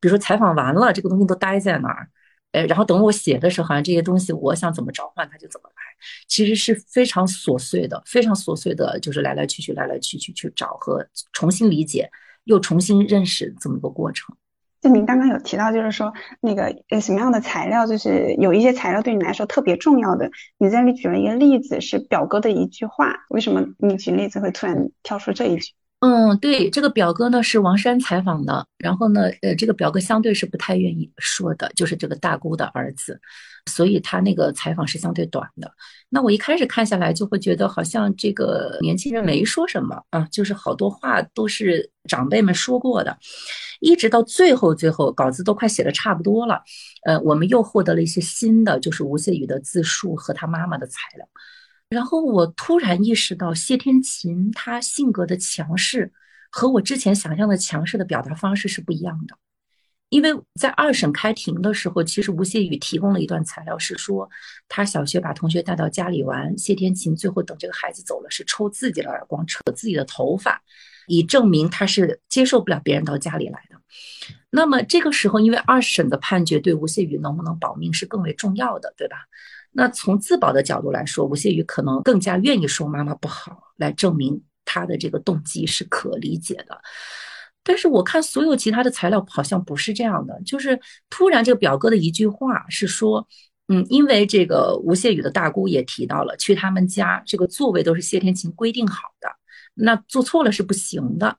[0.00, 2.08] 比如说采访完了，这个东西都待在那儿，
[2.52, 5.82] 哎，然后等我写的时候，好像这些东西我想怎么召唤它就怎么来。
[6.28, 12.10] 其实是非常琐碎的，非常琐碎的，就是来来去去，来来去去去找和重新理解，
[12.44, 14.36] 又重新认识这么个过程。
[14.80, 20.30] 就您刚刚有提到，就是说那个呃什么样的材料，就是有一些材料对你来说特别重要的。
[20.58, 23.24] 你在这里举了一个例子，是表哥的一句话。
[23.28, 25.72] 为什么你举例子会突然跳出这一句？
[26.00, 33.18] 嗯，对，这个表哥呢是王珊采访的，然后呢，呃，这个表哥相对是不太愿意说的，就是这个大姑的儿子，
[33.70, 35.72] 所以他那个采访是相对短的。
[36.10, 43.16] 那我一开始看下来就会觉得好像这个年轻人没说什么啊，就是好多话都是长辈们说过的，
[43.80, 46.60] 一直到最后，最后稿子都快写的差不多了，
[47.06, 51.26] 呃，我们又获得了一些新的，就是吴谢宇的自述和他妈妈的材料。
[51.88, 56.12] 然后我突然意识到，谢天琴她性格的强势
[56.50, 59.36] 和我之前想象的强势的表达方式是不一样的。
[60.08, 64.30] 因为在二审开庭的时候，其实吴谢宇提供了一段材料，是说
[64.68, 70.62] 他小学把同学带到家里玩，谢天琴最后等这个孩子走了，是抽自己的耳光，扯自己的头发，
[71.08, 73.76] 以证明他是接受不了别人到家里来的。
[74.50, 79.16] 那么这个时候，因为二审的判决对吴谢宇能不能保命是更为重要的，对吧？
[79.78, 86.80] 那从自保的角度来说，吴谢宇可能更加愿意说妈妈不好，来证明他的这个动机是可理解的。
[87.62, 93.28] 但是我看所有其他的材料好像不是这样的，就是突然这个表哥的一句话是说，
[93.68, 99.28] 嗯，因为这个吴谢宇的大姑也提到了，去他们家这个座位都是谢天琴规定好的，
[99.74, 101.36] 那做错了是不行的。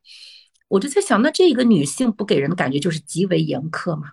[0.68, 4.10] 我就在想，那这个女性不给人的感觉就是极为严苛嘛？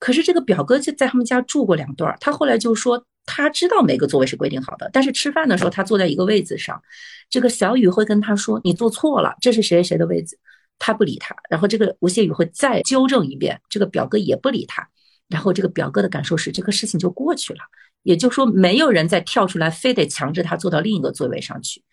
[0.00, 3.06] 可是这个表哥就在他们家住过两段，他后来就说。
[3.26, 6.82] 他知道每个座位是规定好的，但是吃饭的时候他坐在一个位子上，
[7.28, 10.36] 这个小雨会跟他说：“你坐错了，这是谁谁谁的位子。”
[10.80, 14.88] 他不理他，然后这个吴谢宇会再纠正一遍，这个表哥也不理他，
[15.28, 17.60] 然后这个表哥的感受是这个事情就过去了，
[18.02, 21.84] 也就是说没有人再跳出来非得强制他坐到另一个座位上去。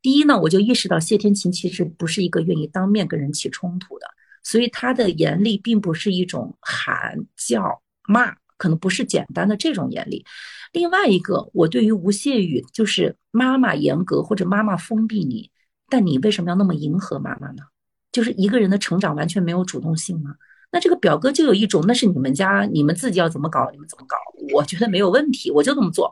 [0.00, 4.06] 第一呢，我就意识到谢天琴其实不是一个愿意当面跟人起冲突的，
[4.46, 8.32] 所以他的严厉并不是一种喊叫骂。
[8.58, 10.24] 可能不是简单的这种严厉，
[10.72, 15.50] 另外一个，我对于吴谢宇就是妈妈严格或者妈妈封闭你，
[15.90, 17.62] 但你为什么要那么迎合妈妈呢？
[18.10, 20.34] 就是一个人的成长完全没有主动性吗？
[20.70, 24.16] 那这个表哥就有一种，那是你们家你们自己要怎么搞你们怎么搞，
[24.54, 26.10] 我觉得没有问题，我就这么做，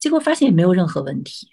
[0.00, 1.46] 结果发现也没有任何问题，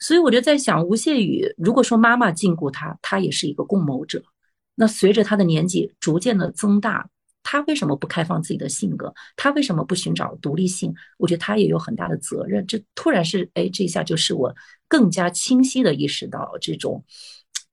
[0.00, 4.24] 所以我就在想，吴谢宇如果说妈妈禁锢他，他也是一个共谋者，
[4.74, 7.08] 那随着他的年纪逐渐的增大。
[7.46, 9.12] 他为什么不开放自己的性格？
[9.36, 10.94] 他为什么不寻找独立性？
[11.18, 12.66] 我觉得他也有很大的责任。
[12.66, 14.54] 这突然是，哎，这一下就是我
[14.88, 17.04] 更加清晰的意识到，这种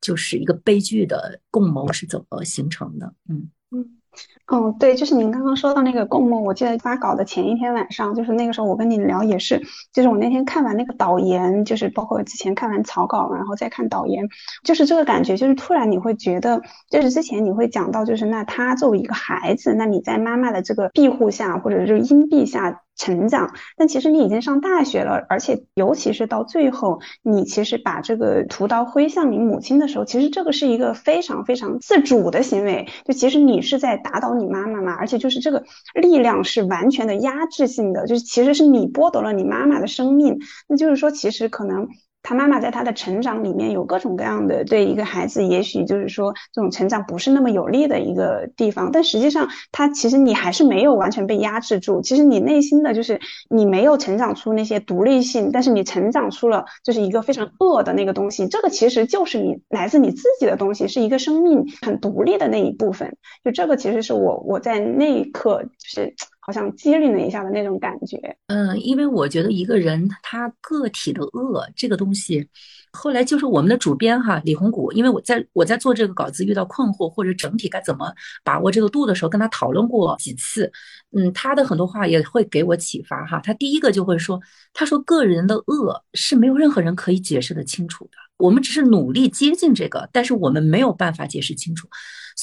[0.02, 3.16] 就是一个悲剧的共谋是怎么形成的。
[3.30, 4.01] 嗯嗯。
[4.48, 9.62] 哦，对，就是您刚刚说到那个共梦，我记得发稿的前一天晚上，就是那个时候我跟你聊也是，
[9.94, 14.28] 就是我那天看完那个导言，就是包括之前看完草稿，然后再看导言，
[14.66, 22.82] 就是这个感觉，就是突然你会觉得，就是之前你会讲到，就是那他作为一个孩子，那你在妈妈的这个庇护下，或者就是荫庇下。
[22.96, 35.64] 成长，但其实你已经上大学了，而且尤其是到最后，你其实把这个屠刀挥向你母亲的时候，其实这个是一个非常非常自主的行为，就其实你是在打倒你妈妈嘛，而且就是这个
[35.94, 40.38] 力量是完全的压制性的，就是其实是你剥夺了你妈妈的生命，
[40.68, 41.88] 那就是说其实可能。
[42.24, 52.02] 他妈妈在他的成长里面有各种各样的对一个孩子，也许就是说这种成长不是那么有利的一个地方，但实际上他其实你还是没有完全被压制住。
[52.02, 53.20] 其实你内心的就是
[53.50, 58.48] 你没有成长出那些独立性，但是你成长出了就是一个非常恶的那个东西。
[58.48, 63.18] 这个其实就是你来自你自己的东西，是一个生命很独立的那一部分。
[63.44, 66.16] 就这个其实是我我在那一刻就是。
[66.52, 68.18] 好像机灵了一下的那种感觉。
[68.48, 72.46] 嗯，因为我觉得一个人他个体的恶这个东西，
[72.92, 80.70] 后来就是我们的主编哈李红谷，因为我在我在做这个稿子遇到困惑或者整体该怎么把握这个度的时候，跟他讨论过几次。
[81.16, 83.40] 嗯，他的很多话也会给我启发哈。
[83.42, 84.40] 他第一个就会说，
[84.74, 91.88] 他说个人的恶是没有任何人可以解释的清楚的，我们只是努力接近这个，但是我们没有办法解释清楚。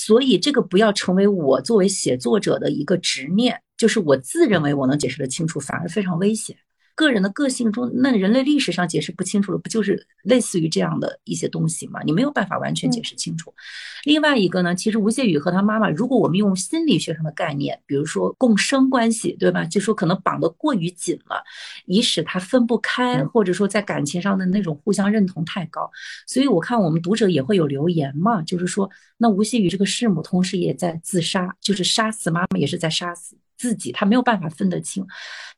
[0.01, 3.61] 所以这个不要成为我作为写作者的一个执念。
[3.77, 6.57] 就是我自认为我能解释的清楚，反而非常危险。
[6.99, 12.01] 个人的个性中，那人类历史上解释不清楚的，不就是类似于这样的一些东西吗？
[12.05, 13.55] 你没有办法完全解释清楚。
[14.03, 19.65] 另外一个呢，其实吴谢宇和他妈妈，如果我们用心理学上的概念，比如说共生关系，对吧？
[19.65, 21.41] 就说可能绑得过于紧了，
[21.87, 25.89] 以使他分不开，或者说在感情上的那种互相认同太高。
[26.27, 33.37] 所以我看我们读者也会有留言嘛，就是说，那吴谢宇这个弑母同时也在自杀，就是杀死妈妈也是在杀死。
[33.59, 35.05] 自己，他没有办法分得清。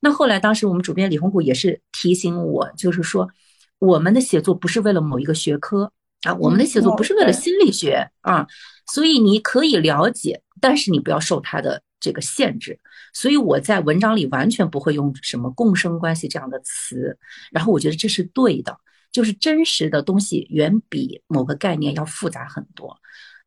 [0.00, 3.28] 那后来，当时我们主编李红谷也是提醒我，就是说，
[3.78, 5.92] 我们的写作不是为了某一个学科
[6.22, 8.46] 啊，我们的写作不是为了心理学啊，
[8.90, 12.80] 所以你可以了解，但是你不要受它的这个限制。
[13.12, 17.18] 所以我在文章里完全不会用什么共生关系这样的词，
[17.50, 18.78] 然后我觉得这是对的，
[19.12, 22.96] 就是真实的东西远比某个概念要复杂很多。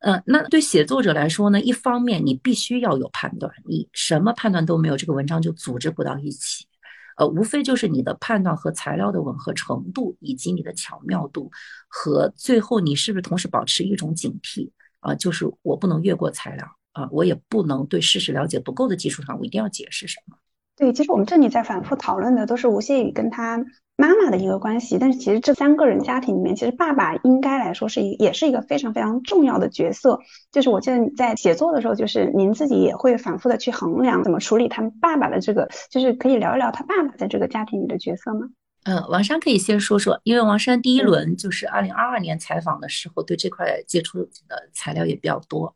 [0.03, 6.67] 嗯，那对写作者来说呢，一方面你必须要有判断，你什么判断都没有，这个文章就组织不到一起。
[7.15, 11.49] 呃，无非就是你的判断和材料的吻合程度，以及你的巧妙度，
[11.87, 15.15] 和最后你是不是同时保持一种警惕啊？
[15.15, 16.67] 就是我不能越过材料。
[16.91, 20.37] 啊，我也不能对事实了解不够的基础上，我一定要解释什么？
[20.75, 23.63] 对，其实我们这里在反复讨论的都是吴谢宇跟他
[23.95, 30.19] 妈妈的一个关系，但是其实这三个人家庭里面，其实爸爸应该来说是一也是一个非常非常重要的角色。
[30.51, 38.47] 就是我记得在写作的时候，就是您自己也会反复的去衡量怎么处理他们爸爸的这个，就是可以聊一聊他爸爸在这个家庭里的角色吗？
[38.85, 45.73] 嗯，王珊可以先说说，因为王珊第一轮就是二零二二年采访的时候，对这块接触的材料也比较多。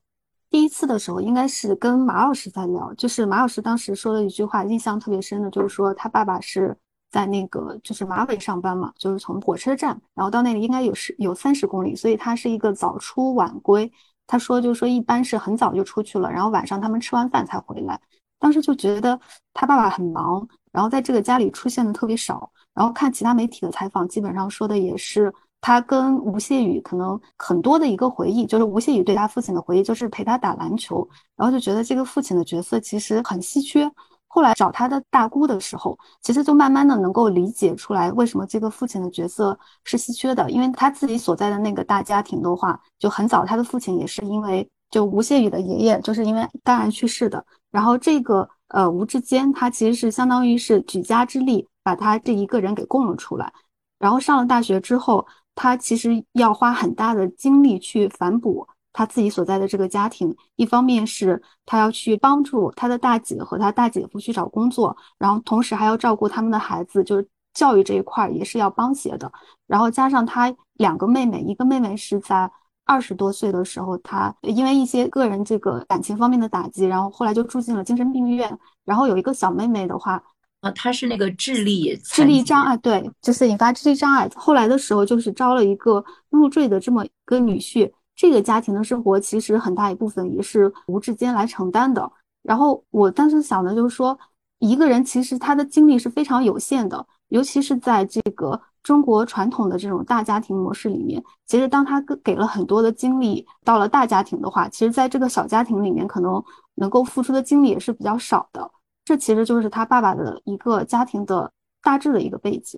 [0.50, 6.76] 第一次的时候，应该是跟马老师在聊，就是马老师当时说了一句话，印象特别深的，就是说他爸爸是
[7.12, 13.92] 在那个就是马尾上班嘛，就是从火车站，然后到那里应该有十有三十公里，所以他是一个早出晚归。
[14.26, 18.00] 他说就是说一般是很早就出去了，然后晚上他们吃完饭才回来。
[18.40, 19.20] 当时就觉得
[19.54, 25.34] 他爸爸很忙，然后在这个家里出现的特别少，然后看其他媒体的采访，基本上说的也是。
[25.68, 31.06] 他跟吴谢宇可能很多的一个回忆，就是吴谢宇对他父亲的回忆，就是陪他打篮球，
[31.36, 33.92] 然后就觉得这个父亲的角色其实很稀缺。
[34.28, 53.52] 后来找他的大姑的时候，其实就慢慢的能够理解出来为什么这个父亲的角色是稀缺的，因为他自己所在的那个大家庭的话，就很早他的父亲也是因为就吴谢宇的爷爷就是因为肝癌去世的，然后这个呃吴志坚他其实是相当于是举家之力把他这一个人给供了出来，
[54.00, 55.28] 然后上了大学之后。
[55.58, 69.32] 他其实要花很大的精力去反哺他自己所在的这个家庭，一方面是他要去帮助他的大姐和他大姐夫去找工作，然后同时还要照顾他们的孩子，就是教育这一块也是要帮些的。
[69.66, 72.50] 然后加上他两个妹妹，一个妹妹是在
[72.86, 78.58] 二十多岁的时候，他因为一些个人这个感情方面的打击，然后后来就住进了精神病院。
[78.86, 80.22] 然后有一个小妹妹的话。
[80.68, 84.30] 啊，他是那个智力智力障碍，对，就是引发智力障碍。
[84.36, 87.92] 后来的时候，就是招了一个入赘的这么一个女婿。
[88.16, 92.12] 这个家庭的生活其实很大一部分也是吴志坚来承担的。
[92.42, 94.18] 然后我当时想的就是说，
[94.60, 106.44] 一个人其实他的精力是非常有限的，尤其是在这个中国传统的这种大家庭模式里面，其实当他给了很多的精力到了大家庭的话，其实在这个小家庭里面，可能
[106.76, 108.72] 能够付出的精力也是比较少的。
[109.08, 111.50] 这其实就是他爸爸的一个家庭的
[111.82, 112.78] 大致的一个背景，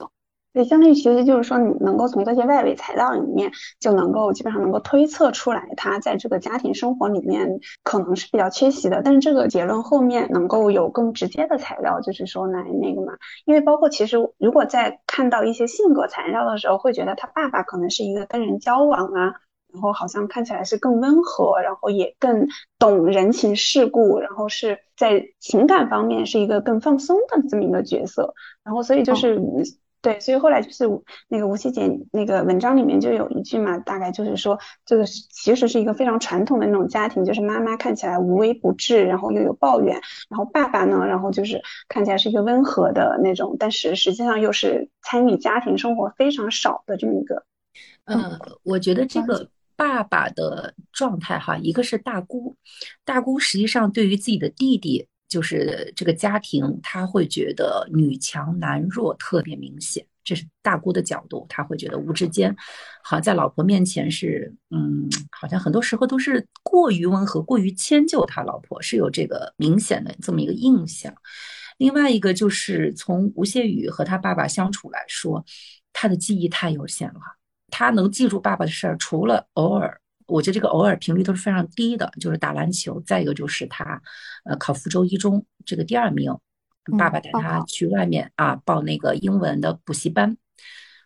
[0.53, 9.01] 对，相当于其实就是说，你能够从这些外围材料里面，就能够基本上能够推测出来，他在这个家庭生活里面可能是比较缺席的。
[9.03, 13.13] 但是这个结论后面能够有更直接的材料，就是说来那个嘛，
[13.45, 19.33] 因为包括其实如果在看到一些性格材料的时候，会觉得他爸爸可能是一个跟人交往啊。
[19.71, 22.47] 然后好像看起来是更温和，然后也更
[22.77, 28.33] 懂人情世故，然后是在情感方面是一个更放松的这么一个角色。
[28.63, 29.39] 然后所以就是
[30.01, 30.85] 对，所以后来就是
[31.27, 39.99] 那个吴七姐那个文章里面就有一句嘛，大概就是说这个其实是一个非常传统的那种家庭，就是妈妈看起来无微不至，然后又有抱怨，
[40.29, 47.43] 然后爸爸呢，然后就是看起来是一个温和的那种，但是实际上又是参与家庭生活非常少的这么一个。
[48.05, 49.47] 嗯，我觉得这个。
[49.79, 52.53] 爸爸的状态哈，一个是大姑，
[53.05, 62.53] 大姑实际上对于自己的弟弟，就是这个家庭，他会觉得女强男弱特别明显，这是大姑的角度，他会觉得吴志坚
[63.01, 71.13] 好像在老婆面前是，嗯，好像很多时候都是过于温和，过于迁就他老婆，是有这个明显的这么一个印象。
[71.77, 75.45] 另外一个就是从吴谢宇和他爸爸相处来说，
[75.93, 77.38] 他的记忆太有限了。
[77.71, 83.01] 他能记住爸爸的事儿，除了偶尔，我觉得这个偶尔频率都是非常低的，就是打篮球。
[83.01, 84.01] 再一个就是他，
[84.45, 86.31] 呃，考福州一中这个第二名，
[86.97, 90.37] 爸爸带他去外面啊报那个英文的补习班，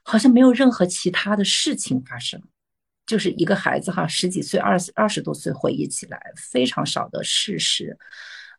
[0.03, 2.41] 好像没有任何其他的事情发生，
[3.05, 6.19] 就是一个孩子哈，十几岁、二十二十多岁回忆起来
[6.51, 7.97] 非常少的事实。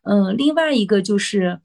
[0.03, 1.59] 嗯，另外一个就是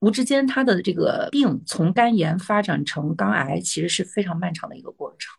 [0.00, 5.34] 吴志坚他的这个病从肝炎发展成肝癌，其实是非常漫长的一个过程。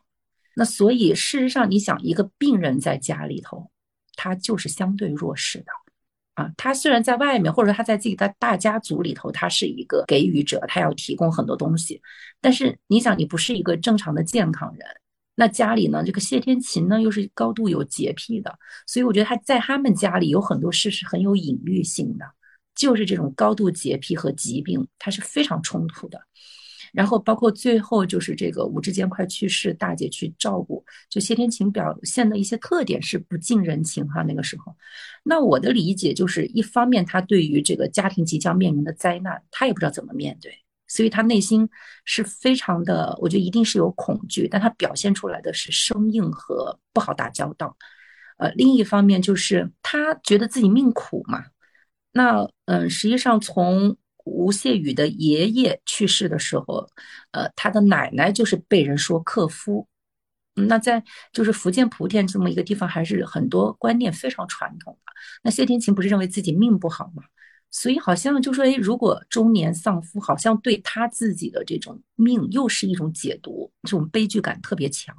[0.60, 3.72] 那所以，事实上，你想一个病人在家里头，
[4.18, 5.72] 他就是相对弱势的，
[6.34, 6.51] 啊。
[6.57, 12.01] 他虽然在外面，或者说他在自己的大家族里头，他是一个给予者，他要提供很多东西。
[12.41, 14.86] 但是你想，你不是一个正常的健康人，
[15.36, 22.26] 那家里呢，这个谢天琴呢又是高度有洁癖的，所以我觉得他在他们家里有很多事是很有隐喻性的，
[22.76, 26.22] 就是这种高度洁癖和疾病，它是非常冲突的。
[26.94, 34.24] 然后包括最后就是这个吴志坚快去世，大姐去照顾，就谢天琴表现的一些特点是不近人情哈。
[34.24, 34.76] 那个时候，
[35.24, 40.52] 那我的理解就是，一方面他对于这个家庭即将面临的灾难，他也不知道怎么面对，
[40.88, 41.70] 所以他内心
[42.06, 47.78] 是非常的，我觉得一定是有恐惧，但他表现出来的是生硬和不好打交道。
[48.38, 51.46] 呃，另一方面就是他觉得自己命苦嘛，
[52.12, 53.96] 那嗯，实际上从。
[54.30, 56.88] 吴谢宇的爷爷去世的时候，
[57.32, 59.88] 呃，他的奶奶就是被人说克夫。
[60.53, 65.13] 那在就是福建莆田这么一个地方，还是很多观念非常传统的。
[65.43, 67.23] 那谢天琴不是认为自己命不好吗？
[67.71, 75.15] 所以好像就说，哎，如果中年丧夫，好像对他自己的这种命又是一种解读，这种悲剧感特别强。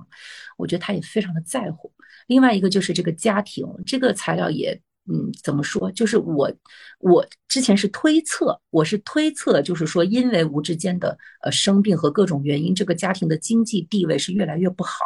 [0.59, 1.93] 我觉得他也非常的在乎。
[2.27, 4.81] 另外一个就是这个家庭，这个材料也。
[5.09, 5.91] 嗯，怎么说？
[5.93, 6.53] 就是我，
[7.01, 14.99] 我之前是推测，我是推测，就是说，因为吴志坚的呃生病和各种原因，这个家庭的经济地位是越来越不好。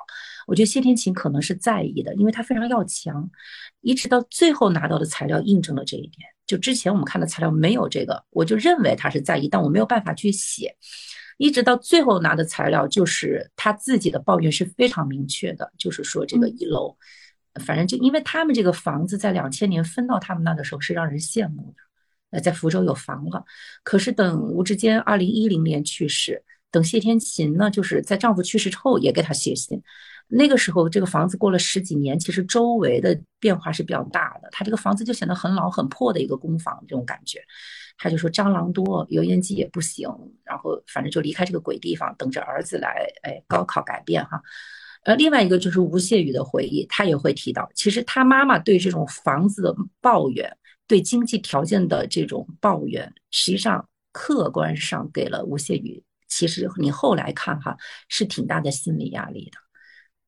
[0.47, 3.30] 我觉得谢天琴可能是在意的，因为他非常要强，
[3.80, 6.28] 一直到最后拿到的材料印证了这一点。
[6.47, 10.76] 就之前我们看的材料没有这个，我就认为他是在意，但我没有办法去写。
[11.38, 16.95] 一直到最后拿的材料，就是他自己的抱怨是非常明确的，就是说这个一楼。
[17.61, 21.82] 反正就因为他们这个房子在两千年分到他们那的时候是让人羡慕的，
[22.30, 23.44] 呃，在福州有房了。
[23.82, 29.82] 可是等吴志坚二零一零年去世，等谢天琴呢，就是在丈夫去世之后也给他写信。
[30.26, 34.48] 那个时候这个房子过了十几年，其实周围的变化是比较大的。
[34.50, 37.40] 他这个房子就显得很老很破的一个公房这种感觉。
[37.98, 40.09] 他就说蟑螂多，油烟机也不行，
[40.42, 44.42] 然后反正就离开这个鬼地方，等着儿子来，哎，高考改变哈。
[45.05, 50.50] 呃，另外一个就是吴谢宇的回忆，他也会提到，其实他妈妈对这种房子的抱怨，
[50.86, 57.76] 对经济条件的这种抱怨，实际上客观上给了吴谢宇，其实你后来看哈，
[58.09, 59.59] 是挺大的心理压力的。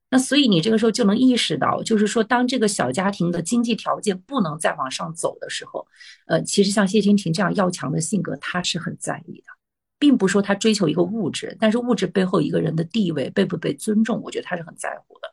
[0.09, 5.85] 那所以你这个时候就能意识到，就是说，当这个小家庭的经济条件不能再往上走的时候，
[6.27, 9.56] 呃，其实像谢天琴这样要强的性格，他是很在意的。
[9.99, 15.29] 并不说他追求一个物质，但是物质背后一个人的地位被不被尊重，我觉得他是很在乎的。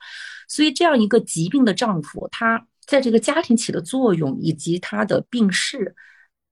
[0.49, 5.95] 所以这样一个疾病的丈夫，他在这个家庭起的作用，以及他的病逝，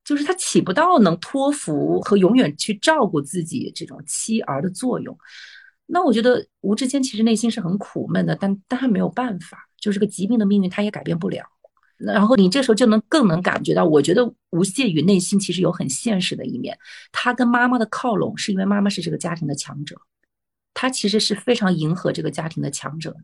[0.05, 5.17] 就是他起不到能托付和永远去照顾自己这种妻儿的作用。
[5.87, 11.45] 那我觉得吴志坚其实内心是很苦闷的，但但他没有办法，就是个疾病的命运，他也改变不了。
[12.05, 16.77] 然后你这时候就能更能感觉到，我觉得吴谢宇内心其实有很现实的一面。
[17.13, 19.97] 他跟妈妈的靠拢，是因为妈妈是这个家庭的强者，
[20.75, 23.21] 他其实是非常迎合这个家庭的强者的。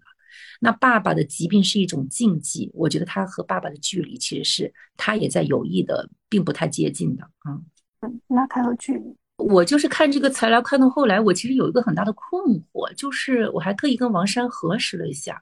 [0.61, 7.59] 那爸爸的疾病是一种禁忌，我觉得他和爸爸的距离其实是他也在有意的，并不太接近的啊。
[8.01, 9.17] 嗯，拉开了距离。
[9.37, 15.41] 我就是看这个材料看到后来，我其实有一个很大的困惑，就是我还特意跟王珊核实了一下。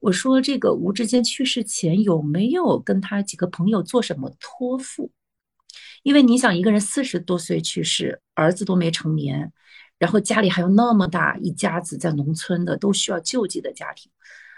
[0.00, 5.10] 我说这个吴志坚去世前有没有跟他几个朋友做什么托付？
[6.02, 9.52] 因为你想，一个人四十多岁去世，儿子都没成年，
[9.98, 14.12] 然后家里还有那么大一家子在农村的都需要救济的家庭，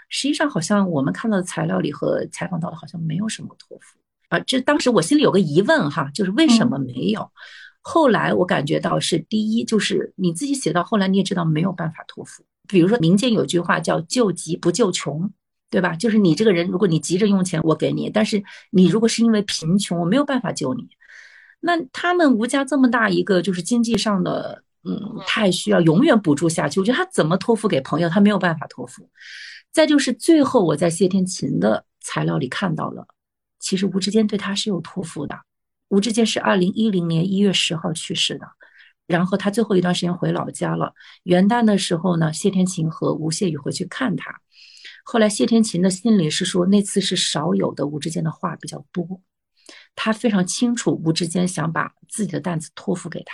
[0.09, 4.39] 实际上好像我们看到的材料里和采访到的好像没有什么托付啊。
[4.41, 7.31] 这当时我心里有个疑问哈，就是为什么没有？
[7.81, 12.43] 后来我感觉到是第一，就是你自己写到后来你也知道没有办法托付。
[12.69, 15.29] 比如说民间有句话叫“救急不救穷”，
[15.71, 15.95] 对吧？
[15.95, 20.87] 就是你这个人，如果你急着用钱，我给你；但是你如果是因为贫穷，我没有办法救你。
[21.59, 26.79] 那他们吴家这么大一个，就是经济上的，嗯，太需要永远补助下去。
[26.79, 29.09] 我觉得他怎么托付给朋友，他没有办法托付。
[29.71, 33.05] 再就是最后我在谢天琴的材料里看到了，
[33.59, 35.37] 其实吴志坚对他是有托付的。
[35.89, 38.47] 吴志坚是二零一零年一月十号去世的。
[39.09, 40.93] 然后他最后一段时间回老家了。
[41.23, 44.39] 元旦的时候呢，谢天琴和吴谢宇回去看他。
[45.03, 49.19] 后来谢天琴的心里是说，那次是少有的吴志坚的话比较多。
[49.95, 53.33] 他非常清楚吴志坚想把自己的担子托付给他，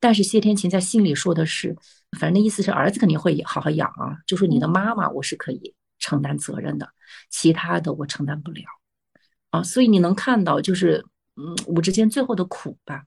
[0.00, 1.76] 但是谢天琴在信里说的是，
[2.18, 6.88] 反正那意思是儿子肯定会好好养啊，就说你的妈妈我是可以承担责任的，
[7.28, 8.64] 其他的我承担不了
[9.50, 9.62] 啊。
[9.62, 11.04] 所以你能看到就是
[11.36, 13.04] 嗯吴志坚最后的苦吧。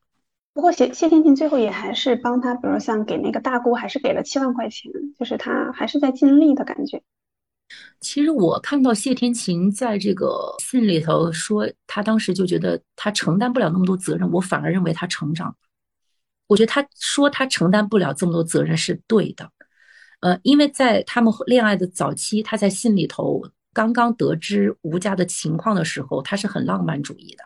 [0.57, 6.99] 不过谢谢天琴最后也还是帮他，比如像给那个大姑，还是给了七万块钱，就是他还是在尽力的感觉。
[7.99, 15.55] 其实我看到谢天琴在这个信里头说，他当时就觉得他承担不了那么多责任，我反而认为他成长。
[16.47, 19.51] 我觉得他说他承担不了这么多责任是对的，
[20.21, 23.43] 呃，因为在他们恋爱的早期，他在信里头
[23.75, 27.43] 刚刚得知吴家的情况的时候，他是很浪漫主义的，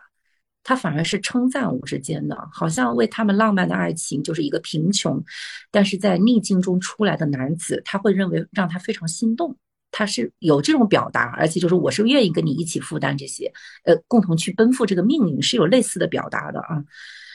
[0.64, 5.22] 他反而是称赞我之间的，好像为他们浪漫的爱情就是一个贫穷，
[5.70, 9.56] 但是在逆境中出来的男子，他会认为让他非常心动。
[9.94, 13.52] 他是有这种表达，而且就是我是愿意跟你一起负担这些，
[13.84, 16.82] 呃，共同去奔赴这个命运，是有类似的表达的啊。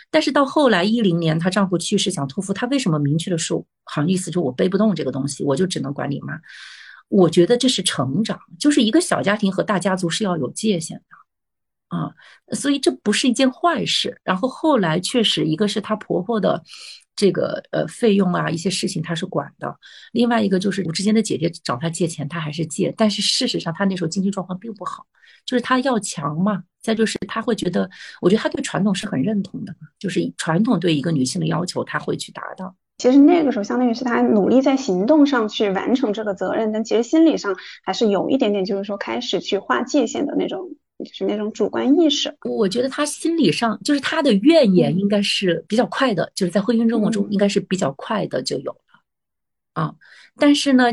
[0.09, 6.33] 但是到后来一零年，她丈夫去世想托付，她为什么明确的说，好像意思就我背不动这个东西，我就只能管你妈。
[7.09, 11.03] 我觉得这是成长，就是一个小家庭和大家族是要有界限的
[11.87, 12.11] 啊，
[12.53, 14.19] 所以这不是一件坏事。
[14.23, 16.63] 然后后来确实，一个是她婆婆的。
[17.19, 19.75] 这个呃费用啊，一些事情她是管的。
[20.11, 22.93] 另外一个就是我之前的姐姐找她借钱，她还是借。
[22.95, 25.03] 但是事实上，她那时候经济状况并不好，
[25.43, 26.61] 就是她要强嘛。
[26.79, 27.89] 再就是她会觉得，
[28.21, 32.75] 我觉得她对传统是很认同的，就是传统对一个女性的要求，她会去达到。
[32.99, 40.69] 其实那个时候，相当于是他努力在行动上去完成这个责任，但其实心理上还是有一点点，就是说开始去划界限的那种。
[40.97, 48.79] 就是那种主观意识，我觉得他心理上就是他的怨言应该是比较快的，就是在婚姻生活中应该是比较快的就有了
[49.73, 49.93] 啊。
[50.39, 50.85] 但是呢，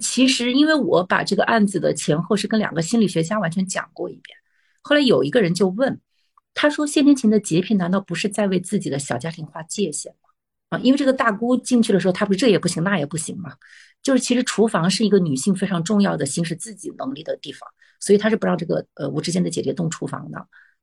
[0.00, 4.34] 其实因为我把这个案子的前后是跟两个心理学家完全讲过一遍，
[4.80, 6.00] 后来有一个人就问，
[6.54, 10.29] 他说谢天琴的洁癖难道不是在为自己的小家庭划界限吗？
[10.70, 13.54] 啊，因为这个大姑进去的时候，她不是这也不行那也不行嘛，
[14.02, 17.68] 就是其实厨房是一个女性非常重要的行使自己能力的地方。
[18.00, 20.38] 所以她是不让这个呃吴志坚的姐姐动厨房的，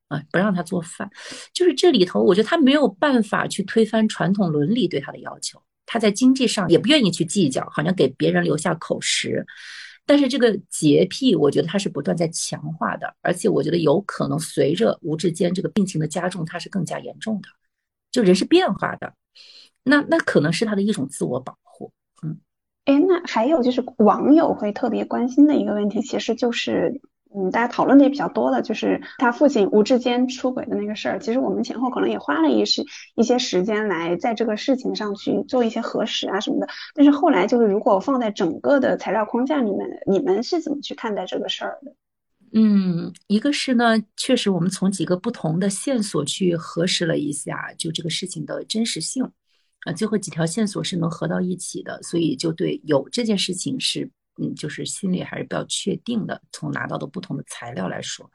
[0.06, 1.10] 啊，不让她做饭，
[1.52, 9.44] 就是这里头，我觉得她没有办法去推翻传统伦理对她的要求，她在经济上也不愿意去计较，好像给别人留下口实，
[10.06, 17.48] 但是这个洁癖，我觉得他是不断在强化的，而且我觉得有可能随着吴志坚这个病情的加重，他是更加严重的，
[18.12, 19.12] 就人是变化的，
[19.88, 21.90] 那那可能是他的一种自我保护，
[22.22, 22.38] 嗯。
[22.84, 27.00] 哎，那还有就是网友会特别关心的一个问题，其实就是，
[27.34, 31.18] 嗯，大家讨论的也比较多的，就是他父亲吴志坚出轨的那个事儿。
[31.18, 32.82] 其实我们前后可能也花了一时
[33.14, 36.68] 一些时间来在这个事情上去做一些核实啊什么的。
[36.94, 41.92] 但是后来就是，如果放在整个的材料框架里面，你们是怎么去看待这个事儿的？
[42.54, 49.30] 嗯，一个是呢，确实我们从几个不同的线索去核实了一下，就这个事情的真实性。
[49.86, 54.10] 啊，最后几条线索是能合到一起的，所以就对有这件事情是，
[54.40, 56.42] 嗯，就是心里还是比较确定的。
[56.52, 58.30] 从拿到的不同的材料来说，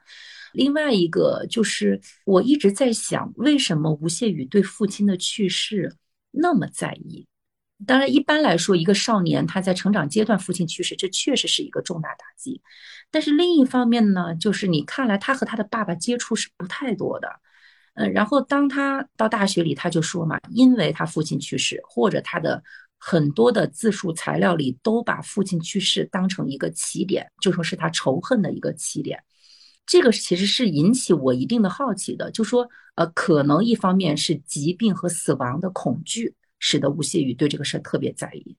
[0.52, 5.94] 另外一个就是我一直在想，为什么吴谢宇对父亲的去世
[6.30, 7.26] 那么在意？
[7.86, 12.62] 当然，一般来说，一个少年他在成长阶段父亲去世，这确实是一个重大打击。
[13.10, 17.28] 但是另一方面呢，就是你看来他和他的爸爸接触是不太多的。
[17.94, 22.62] 嗯，然后当他到大学里，他就说嘛，因为他父亲去世，或者他的
[22.98, 29.22] 很多的自述材料里都把父亲去世当成一个起点，就说是他仇恨的一个起点。
[29.86, 32.66] 这个其实是引起我一定的好奇的，就说
[32.96, 36.34] 呃，可能一方面是疾病和死亡的恐惧，
[36.64, 38.56] 使得吴谢宇对这个事儿特别在意。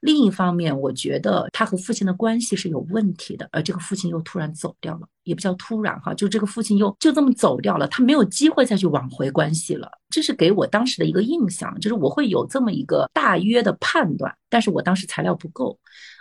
[0.00, 9.90] 另一方面，我觉得他和父亲的关系是有问题的，而这个父亲又突然走掉了，也不叫突然哈，就这个父亲又就这么走掉了，他没有机会再去挽回关系了。
[10.08, 15.76] 这是给我当时的一个印象，就是我会有这么一个大约的判断，但是我当时材料不够，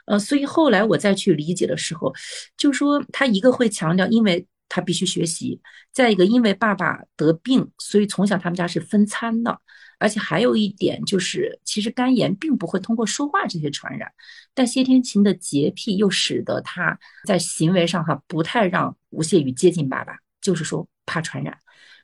[0.08, 2.12] 呃，所以后来我再去理解的时候，
[2.58, 5.60] 就说他一个会强调，因为他必须学习；
[5.92, 9.62] 再一个，因为爸爸得病，所以从小他们家是分餐的。
[10.00, 14.12] 而且还有一点就是，其实肝炎并不会通过说话这些传染，
[14.54, 21.58] 但谢天琴的洁癖又使得他在行为上哈不太让吴谢宇接近爸爸，就是说怕传染，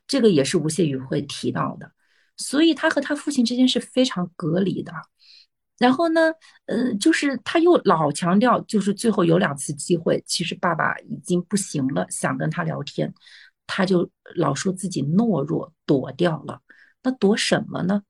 [0.08, 1.92] 这个也是吴谢宇会提到的，
[2.36, 4.92] 所以他和他父亲之间是非常隔离的。
[5.78, 6.32] 然后呢，
[6.66, 13.12] 呃，就是他又老强调，就是最后有两次机会，其实爸爸已经不行了，想跟他聊天，
[13.66, 16.60] 他就老说自己懦弱，躲掉了。
[17.02, 18.02] 那躲什么呢？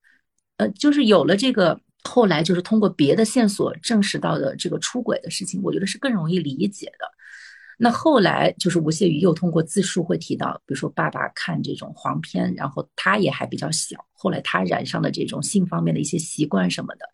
[0.58, 7.10] 呃，就是有了这个，后来就是通过别的线索证实到的这个出轨的事情，我觉得是更容易理解的。
[7.76, 17.04] 那后来就是吴谢宇又通过自述会提到，比如说爸爸看这种黄片，然后他也还比较小，后来他染上的这种性方面的一些习惯什么的，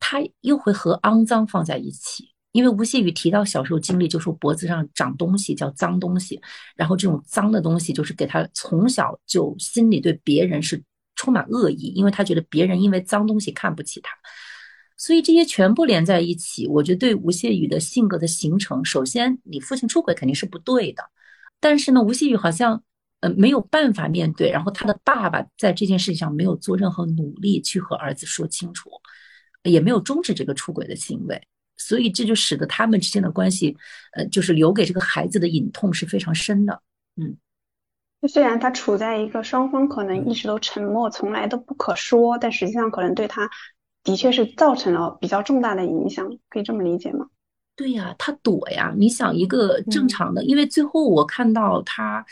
[0.00, 2.28] 他又会和肮脏放在一起。
[2.50, 6.40] 因为吴谢宇提到小时候经历，就说脖子上长东西叫脏东西，
[6.74, 10.82] 然后这种脏的东西就是给他从小就心里对别人是。
[11.16, 14.10] 充满恶意，因为他觉得别人因为脏东西看不起他，
[14.96, 21.02] 所以这些全部连在一起，我觉得对吴谢宇的性格的形成，首先你父亲出轨肯定是不对的，
[21.60, 22.82] 但是呢，吴谢宇好像
[23.20, 28.88] 呃没有办法面对，然后他的爸爸在这件事情上没有做任何努力去和儿子说清楚，
[29.64, 31.40] 也没有终止这个出轨的行为，
[31.76, 33.76] 所以这就使得他们之间的关系，
[34.12, 36.80] 呃，就是留给这个孩子的隐痛是非常深的，
[37.16, 37.36] 嗯。
[38.28, 43.48] 虽然他处在一个双方可能一直都沉默，从来都不可说，但实际上可能对他
[44.04, 47.28] 的确是造成了比较重大的影响，可以这么理解吗？
[47.76, 48.92] 对呀，他躲呀。
[48.94, 52.22] 你想一个正常的，因为最后我看到他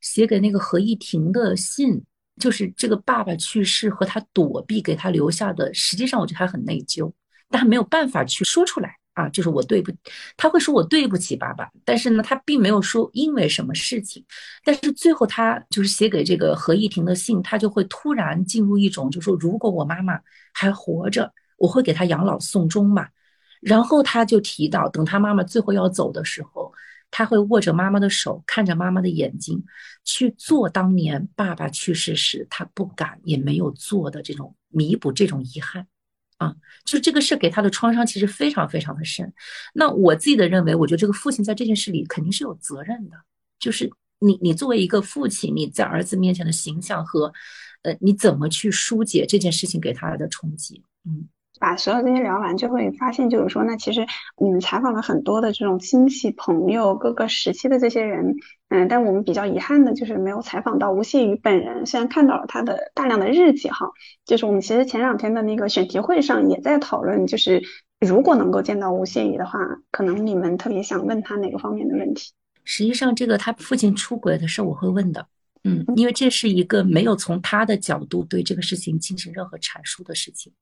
[0.00, 2.00] 写给那个何意婷的信，
[2.40, 7.12] 就是这个爸爸去世和他躲避给他留下的，实际上我觉得他很内疚，
[7.50, 8.96] 但他没有办法去说出来。
[9.14, 9.92] 啊，就是我对不，
[10.38, 14.24] 他会说我对不起爸爸，但是呢，他并没有说因为什么事情，
[14.64, 20.18] 但是最后他就是写给这个何意婷的信，他就会突然进入一种，就说如果我妈妈
[20.54, 23.06] 还活着，我会给她养老送终嘛。
[23.60, 26.72] 然后他就提到，等他妈妈最后要走的时候，
[27.12, 29.62] 他会握着妈妈的手，看着妈妈的眼睛，
[30.02, 35.86] 去做当年爸爸去世时他不敢也没有做的这种弥补这种遗憾。
[36.38, 39.32] 啊，就是这个事给他的创伤其实非常非常的深。
[39.72, 43.16] 那我自己的认为，我觉得这个父亲在这件事里肯定是有责任的。
[43.60, 43.88] 就是
[44.18, 47.32] 你，你作为一个父亲，你在儿子面前的形象和，
[47.82, 50.82] 呃，你怎么去疏解这件事情给他的冲击？
[51.04, 51.28] 嗯。
[51.62, 54.04] 把所有这些聊完，就会发现，就是说，那其实
[54.36, 58.34] 你们采访了很多的这种亲戚朋友，各个时期的这些人，
[58.70, 61.86] 嗯，但我们比较遗憾的就是没有采访到吴谢宇本人。
[61.86, 63.86] 虽然看到了他的大量的日记，哈，
[64.24, 67.62] 就是我们其实前两天的那个选题会上也在讨论，就是
[68.00, 69.60] 如果能够见到吴谢宇的话，
[69.92, 72.32] 可能你们特别想问他哪个方面的问题？
[72.64, 75.24] 实际上，这个他父亲出轨的事我会问的，
[75.62, 80.52] 嗯，因为这是一个没有从他的角度对这个事情进行任何阐述的事情。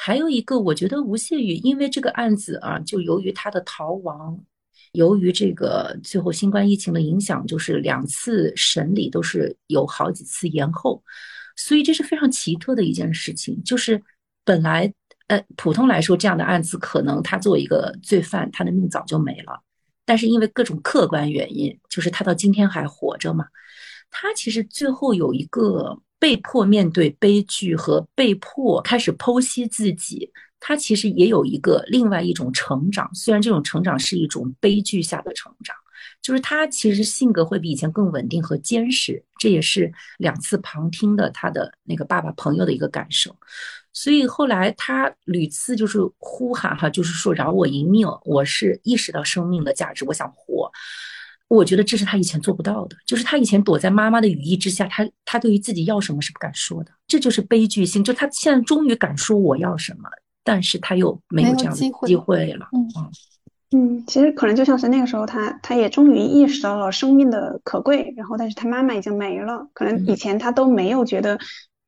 [0.00, 4.38] 还有一个，我觉得吴谢宇因为这个案子啊，就由于他的逃亡，
[4.92, 11.02] 由于这个最后新冠疫情的影响，就是两次审理都是有好几次延后，
[11.56, 13.60] 所以这是非常奇特的一件事情。
[13.64, 14.00] 就是
[14.44, 14.90] 本来
[15.26, 19.60] 呃，普通来说这样的案子，可能他作为一个罪犯，他的命早就没了，
[20.04, 23.46] 但是因为各种客观原因，就是他到今天还活着嘛，
[24.12, 26.00] 他其实最后有一个。
[26.18, 33.08] 被迫面对悲剧和被迫开始剖析自己，他其实也有一个另外一种成长。
[33.14, 35.76] 虽然这种成长是一种悲剧下的成长，
[36.20, 39.22] 就是他其实性格会比以前更稳定和坚实。
[39.38, 43.34] 这也是两次旁听的他的那个爸爸朋友的一个感受。
[43.92, 50.70] 所以后来他屡次就是呼喊哈，就是说饶我一命，我是意识到生命的价值，我想活。
[51.48, 58.04] 我觉得这是他以前做不到的，就是他以前躲在妈妈的羽翼之下，他他对于自己要什么是不敢说的，这就是悲剧性。
[58.04, 60.08] 就他现在终于敢说我要什么，
[60.44, 62.68] 但是他又没有这样的机会了。
[62.72, 62.88] 嗯
[63.70, 71.38] 嗯，其实可能就像是那个时候，他他也终于意识到了生命的可贵，然后但是他妈妈已经没了，可能以前他都没有觉得。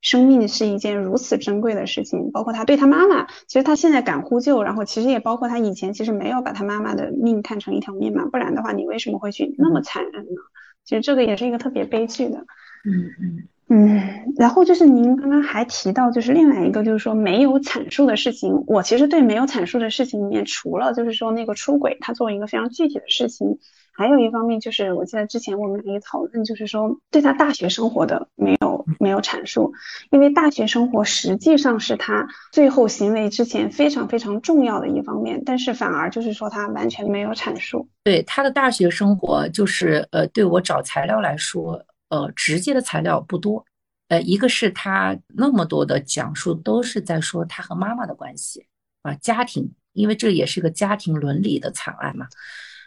[0.01, 10.41] 生命是一件如此珍贵的事情，包括他对他妈妈，其实他现在敢呼救，然后其实也包括他以前其实没有把他妈妈的命看成一条命嘛，不然的话你为什么会去那么残忍呢？
[10.85, 12.39] 其实这个也是一个特别悲剧的。
[12.85, 14.35] 嗯嗯嗯。
[14.37, 23.59] 然后就是您刚刚还提到，就是另外一个就是说没有阐述的事情，我其实对没有阐述的事情里面，除了就是说那个出轨，他作为一个非常具体的事情。
[23.93, 29.73] 还有一方面就是，我记得之前我们也讨论，就是说对他大学生活的没有没有阐述，
[30.11, 37.89] 因为大学生活实际上是他最后行为之前非常非常重要的一方面，但是反而就是说他完全没有阐述。
[38.03, 43.65] 对他的大学生活，就是呃，对我找材料来说，呃，直接的材料不多，
[44.09, 48.65] 呃，一个是他那么多的讲述都是在说他和妈妈的关系
[49.03, 52.27] 啊，家庭，因为这也是个家庭伦理的惨案嘛。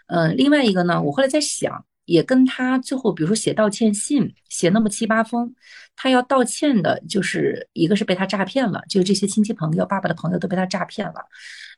[0.07, 5.53] 嗯，另外一个呢，我后来在想，也跟他最后，比如说写道歉信，写那么七八封，
[5.95, 11.15] 他要道歉的，就是一个是被他诈骗了，就这些亲戚朋友、爸爸的朋友都被他诈骗了，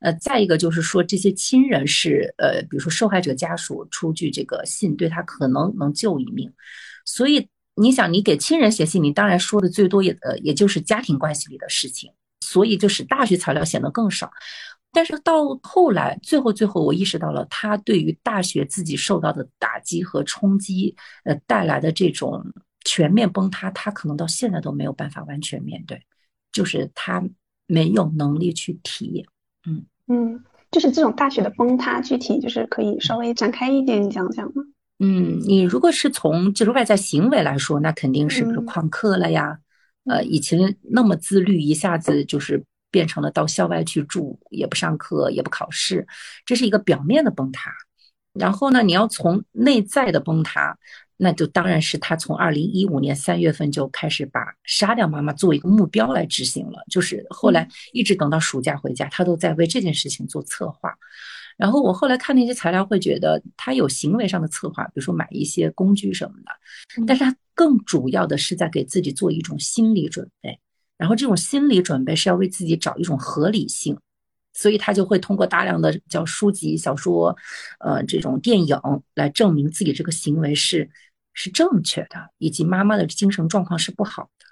[0.01, 6.51] 呃，再一个就是说这些亲人是呃，比如说受害者家属出具这个信，对他可能能救一命，
[7.05, 14.31] 所以你想，你给亲人写信，你当然说的最多也呃，也就是家庭关系里的事情，所以就使大学材料显得更少。
[14.95, 22.41] 但是到后来，最后最后，我意识到了他对于大学自己受到的打击和冲击，呃，带来的这种
[22.85, 26.01] 全面崩塌，他可能到现在都没有办法完全面对，
[26.53, 27.21] 就是他
[27.67, 29.25] 没有能力去体验。
[29.67, 34.63] 嗯嗯，就是这种大学的崩塌，具体就是可以稍微展开一点讲讲吗？
[34.99, 39.59] 嗯，你如果是从就是外在行为来说，那肯定是比如旷课了呀，
[40.05, 42.63] 呃，以前那么自律，一下子就是。
[42.95, 46.07] 变成了到校外去住，也不上课，也不考试，
[46.45, 47.69] 这是一个表面的崩塌。
[48.31, 50.77] 然后呢，你要从内在的崩塌，
[51.17, 60.93] 那就当然是他从二零一五年三月份就开始把杀掉妈妈作为一个目标来执行了，就是后来一直等到暑假回家，他都在为这件事情做策划。
[61.57, 70.57] 然后我后来看那些材料，会觉得他有行为上的策划，比如说买一些工具什么的，但是他更主要的是在给自己做一种心理准备。
[70.97, 73.97] 然后这种心理准备是要为自己找一种合理性，
[74.53, 77.35] 所以他就会通过大量的叫书籍、小说，
[77.79, 78.79] 呃，这种电影
[79.13, 80.89] 来证明自己这个行为是
[81.33, 84.45] 是正确的，以及妈妈的精神状况是不好的。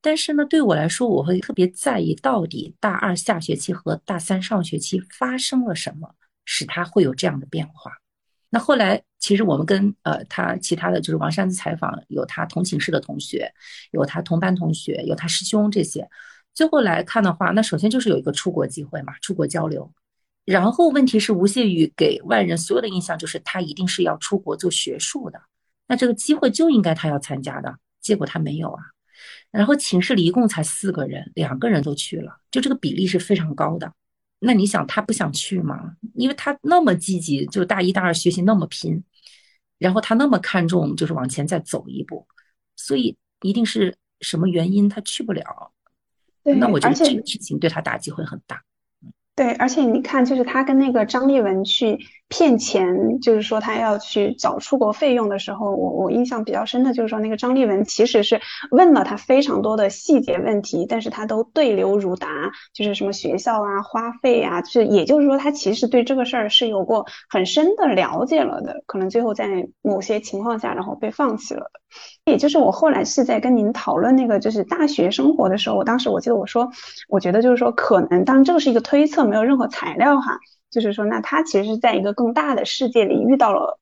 [0.00, 6.14] 但是呢，对我来说，我会特别在意到底大二下学期和大三上学期发生了什么。
[6.44, 8.01] 使他会有这样的变化。
[8.54, 13.50] 那后来，其实我们跟呃他其他的就是王山的采访，有他同寝室的同学，
[13.92, 16.06] 有他同班同学，有他师兄这些。
[16.52, 19.90] 最后来看的话，那首先就是有一个出国机会嘛，出国交流。
[20.44, 25.40] 然后问题是，吴谢宇给外人所有的印象就是他一定是要出国做学术的。
[25.88, 28.82] 那这个机会就应该他要参加的，结果他没有啊。
[29.50, 33.90] 然后寝室里一共才四个人，两个人都去了，就这个比例是非常高的。
[34.44, 35.94] 那你想他不想去吗？
[36.14, 39.00] 因为他那么积极，就大一、大二学习那么拼，
[39.78, 42.26] 然后他那么看重，就是往前再走一步，
[42.74, 45.72] 所以一定是什么原因他去不了。
[46.42, 48.60] 那我觉得这个事情对他打击会很大。
[49.34, 51.98] 对，而且你看，就是他跟那个张立文去。
[52.34, 71.81] 骗钱，就是说他要去找出国费用的时候，我我印象比较深的就是说那个张立文其实是问了他非常多的细节问题，但是他都对流如答，就是什么学校啊、花费啊，就是也就是说他其实对这个事儿是有过很深的了解了的，可能最后在某些情况下然后被放弃了的。
[72.24, 76.70] 也就是我后来是在跟您讨论那个就是大学生活的时候，我当时我记得我说，
[77.08, 80.38] 我觉得就是说可能，当然这个是一个推测，没有任何材料哈。
[80.70, 83.78] 就是说，那他其实是在一个更大的世界里遇到了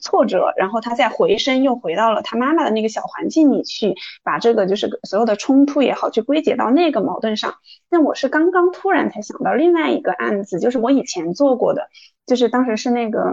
[0.00, 7.54] 挫折，然后他再回身又回到了他妈妈的那个小环境里去，把这个就是所有的冲突也好，去归结到那个矛盾上。
[7.90, 11.88] 那我是刚刚突然才想到另外一个案子，就是我以前做过的，
[12.26, 13.32] 就是当时是那个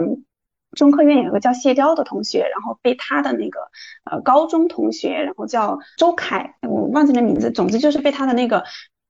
[0.77, 3.59] 中科院有个叫谢雕的同学，然后被他的那个
[4.09, 8.63] 呃高中同学，然后叫周凯，我忘记了名字，总之就是被他的那个。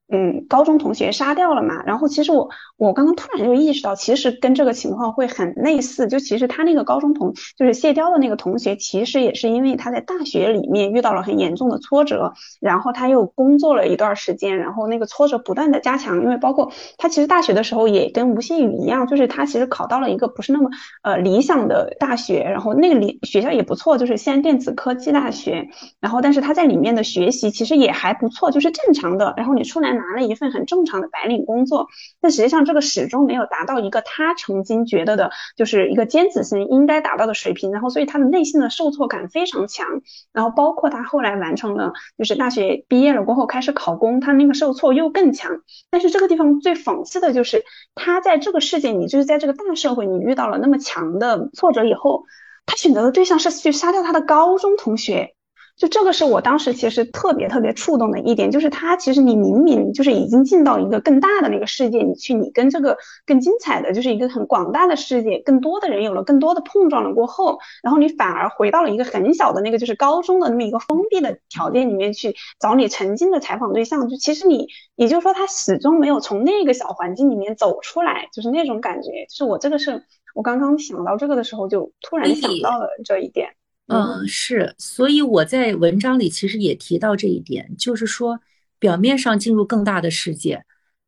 [0.10, 1.84] 嗯，高中同学杀掉了嘛？
[1.86, 6.08] 然后其实我我刚刚突然就意识到，其实跟这个情况会很类似。
[6.08, 12.32] 就其实他那个高中同就是谢雕的那个同学，其实也是因为他在大学里面遇到了很严重的挫折，
[12.62, 16.22] 然后他又工作了一段时间，然后那个挫折不断的加强。
[16.22, 20.70] 因为包括他其实大学的时候也跟吴谢宇一样，就是他其实考到了一个不是那么
[21.04, 25.68] 呃理想的大学，然后那个里学校也不错，就是西安电子科技大学。
[26.00, 29.34] 然后但是他在里面的学习其实也还不错，就是正常的。
[29.36, 29.97] 然后你出来。
[29.98, 31.88] 拿了一份很正常的白领工作，
[32.22, 37.72] 但实际上这个始终没有达到一个他曾经觉得的，就是一个尖子生应该达到的水平。
[37.72, 39.86] 然后，所以他的内心的受挫感非常强。
[40.32, 45.62] 然后，包括他后来完成了，就是大学毕业了过后开始考公，他那个受挫又更强。
[45.90, 47.64] 但是这个地方最讽刺的就是，
[47.96, 52.24] 他在这个世界里，就是在这个大社会，你遇到了那么强的挫折以后，
[52.66, 55.34] 他选择的对象是去杀掉他的高中同学。
[55.78, 62.98] 就这个是我当时其实特别特别触动的一点，就是他其实你明明就是已经进到一个更大的那个世界，你去你跟这个
[63.28, 80.04] 更精彩的就是一个很广大的世界，更多的人有了更多的碰撞了过后，然后你反而回到了一个很小的那个就是高中的那么一个封闭的条件里面去找你曾经的采访对象，就其实你也就是说他始终没有从那个小环境里面走出来，就是那种感觉，就是我这个是
[80.34, 83.50] 我刚刚想到这个的时候就突然想到了这一点。
[83.88, 88.40] 嗯，是，所以我在文章里其实也提到这一点，就是说，
[88.80, 90.64] 表面上进入更大的世界，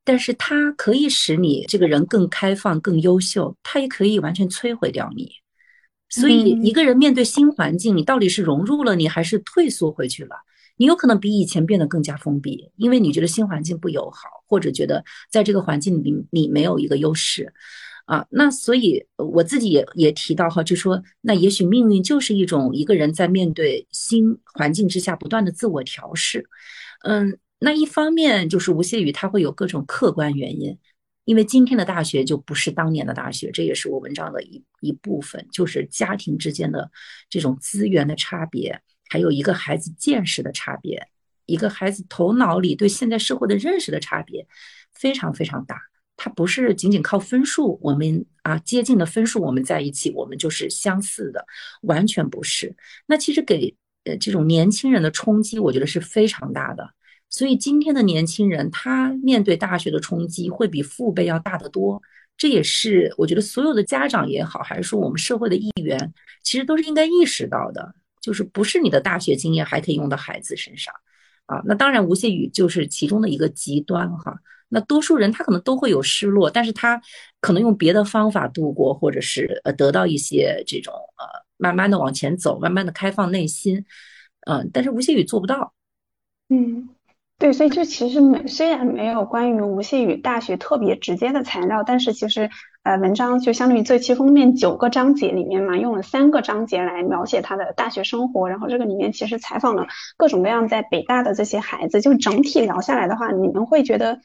[0.05, 5.29] 但是它可以使你这个人更开放、更优秀，它也可以完全摧毁掉你。
[6.09, 10.37] 所以，一个人面对新环境，你到底是融入了你，还是退缩回去了？
[10.77, 17.53] 你有可能比以前变得更加封闭，因为你觉得新环境不友好，或者觉得在这个环境里你没有一个优势。
[18.09, 26.43] 啊，那所以我自己也也提到哈，就说那也许命运就是一种一个人在面对新环境之下不断的自我调试。
[27.03, 30.75] 嗯，那一方面就是吴谢宇他会有各种客观原因，
[31.25, 36.89] 因为今天的大学就不是当年的大学，这也是我文章的一一部分，就是家庭之间的
[37.29, 41.07] 这种资源的差别，还有一个孩子见识的差别，
[41.45, 44.47] 一个孩子头脑里对现在社会的认识的差别，
[44.95, 45.79] 非常非常大。
[46.21, 51.45] 它不是仅仅靠分数，我们啊接近的分数，我们在一起，我们就是相似的，
[51.83, 52.75] 完全不是。
[53.07, 56.89] 那其实给呃这种年轻人的冲击，我觉得是非常大的。
[57.29, 62.01] 所以今天的年轻人，他面对大学的冲击会比父辈要大得多。
[62.35, 66.13] 这也是我觉得所有的家长也好，还是说我们社会的一员，
[66.43, 70.93] 其实都是应该意识到的，就是不是你的大学经验还可以用到孩子身上
[71.45, 71.61] 啊。
[71.63, 74.37] 那当然，吴谢宇就是其中的一个极端哈。
[74.69, 77.01] 那多数人他可能都会有失落，但是他
[77.41, 81.25] 可能用别的方法度过，或者是呃得到一些这种呃
[81.57, 83.83] 慢慢的往前走，慢慢的开放内心，
[84.47, 85.73] 嗯，但是吴谢宇做不到，
[86.49, 86.89] 嗯。
[87.39, 92.49] 对，所以这其实没虽然没有关于吴谢宇大学特别直接的材料，但是其实
[92.83, 104.19] 呃文章就相当于这期封面九个章节里面嘛，用了三个章节来描写他的大学生活，然后这个里面其实采访了各种各样在北大的这些孩子，就整体聊下来的话，你们会觉得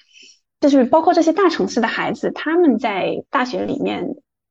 [0.61, 4.07] 就是包括这些大城市的孩子，他们在大学里面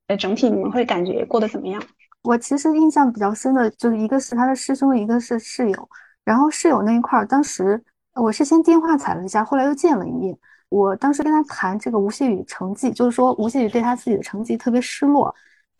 [0.07, 1.81] 呃整体你们会感觉过得怎么样？
[2.23, 5.89] 我其实印象比较深的就是一个是他的师兄，一个是室友，
[6.23, 7.83] 然后室友那一块儿当时。
[8.15, 10.37] 我是先电话踩了一下，后来又见了一面。
[10.69, 15.33] 我当时跟他谈这个吴谢宇成绩，就是说吴谢宇对他自己的成绩特别失落。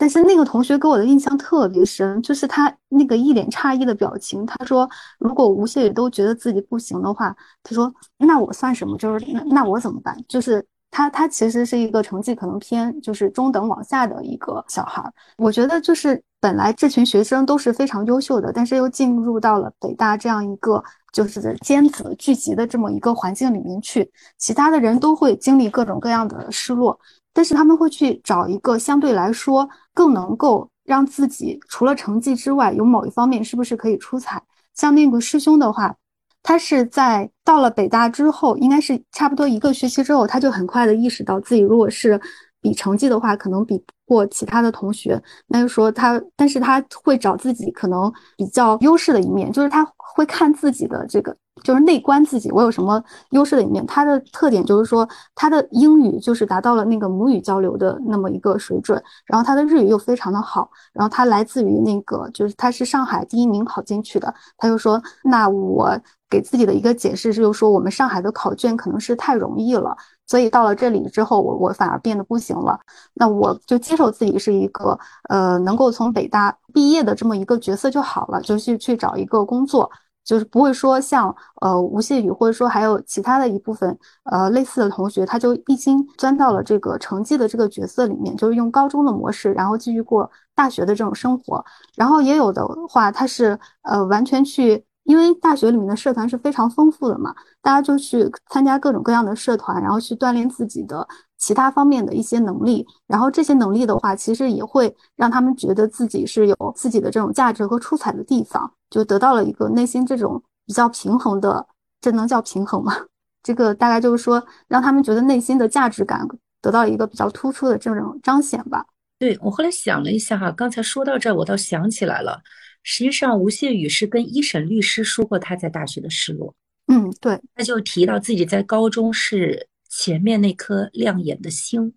[0.04, 4.45] 但是那个同学给我的印象特别深，就是他那个一脸诧异的表情。
[4.45, 7.34] 他说：“如果吴谢宇都觉得自己不行的话，
[7.64, 8.97] 他说那我算什么？
[8.97, 10.14] 就是那那我怎么办？
[10.28, 15.01] 就是他他其实是一个成绩可能偏就是中等往下的一个小孩。
[15.38, 20.84] 我觉得就是本来这群学生都是非常优秀的，但是又进入到了北大这样一个。”
[21.14, 26.99] 就是尖子聚集的这么一个环境里面去，其他的人都会经历各种各样的失落，
[27.34, 34.41] 但是他们会去找一个相对来说更能够让自己除了成绩之外，有某一方面是不是可以出彩。
[34.75, 35.95] 像那个师兄的话，
[36.41, 42.21] 他是在到了北大之后，应该是差不多一个学期之后，他就很快的意识到自己如果是。
[42.63, 43.84] 比成绩的话，可能比
[44.14, 45.22] 过其他的同学。
[45.47, 53.84] 那就说他，但是他会找自己可能比较优势的一面，就是他会看自己的这个，就是内观自己，我有什么优势的一面。
[53.88, 64.34] 他的特点就是说，他的英语就是达到了那个母语交流的那么一个水准，然后他的日语又非常的好，然后他来自于那个，就是他是上海第一名考进去的。
[64.57, 65.99] 他就说，那我
[66.34, 69.95] 给自己的一个解释就是说，我们上海的考卷可能是太容易了。
[70.25, 72.79] 所以到了这里之后，我我反而变得不行了。
[73.13, 74.97] 那我就接受自己是一个
[75.29, 79.91] 呃能够从北大毕业的这么一个角色就好了，就去去找一个工作，
[80.23, 91.63] 就是不会说像呃吴谢宇或者说还有其他的一部分呃类似的同学，他就一心钻到了这个成绩的这个角色里面，就是用高中的模式，然后继续过大学的这种生活。
[91.95, 94.84] 然后也有的话，他是呃完全去。
[95.04, 111.68] 因为大学里面的社团是非常丰富的嘛，大家就去参加各种各样的社团，然后去锻炼自己的其他方面的一些能力，然后这些能力的话，其实也会让他们觉得自己是有自己的这种价值和出彩的地方，就得到了一个内心这种比较平衡的，
[111.99, 112.93] 这能叫平衡吗？
[113.43, 116.26] 这个大概就是说，让他们觉得内心的价值感
[116.62, 118.86] 得到一个比较突出的这种彰显吧。
[119.20, 122.41] 对我后来想了一下哈，刚才说到这儿，我倒想起来了。
[122.84, 126.53] 实际上，吴谢宇是跟一审律师说过他在大学的失落。
[126.88, 131.93] 嗯，对，他就提到自己在高中是前面那颗亮眼的星，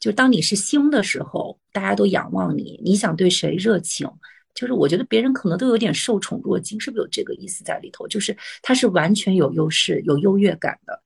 [0.00, 4.08] 就当你是星的时候，大家都仰望你，你想对谁热情，
[4.54, 8.08] 就是我觉得别人可能都有点受宠若惊，是不是有这个意思在里头？
[8.08, 10.98] 就是他是完全有优势、有优越感的。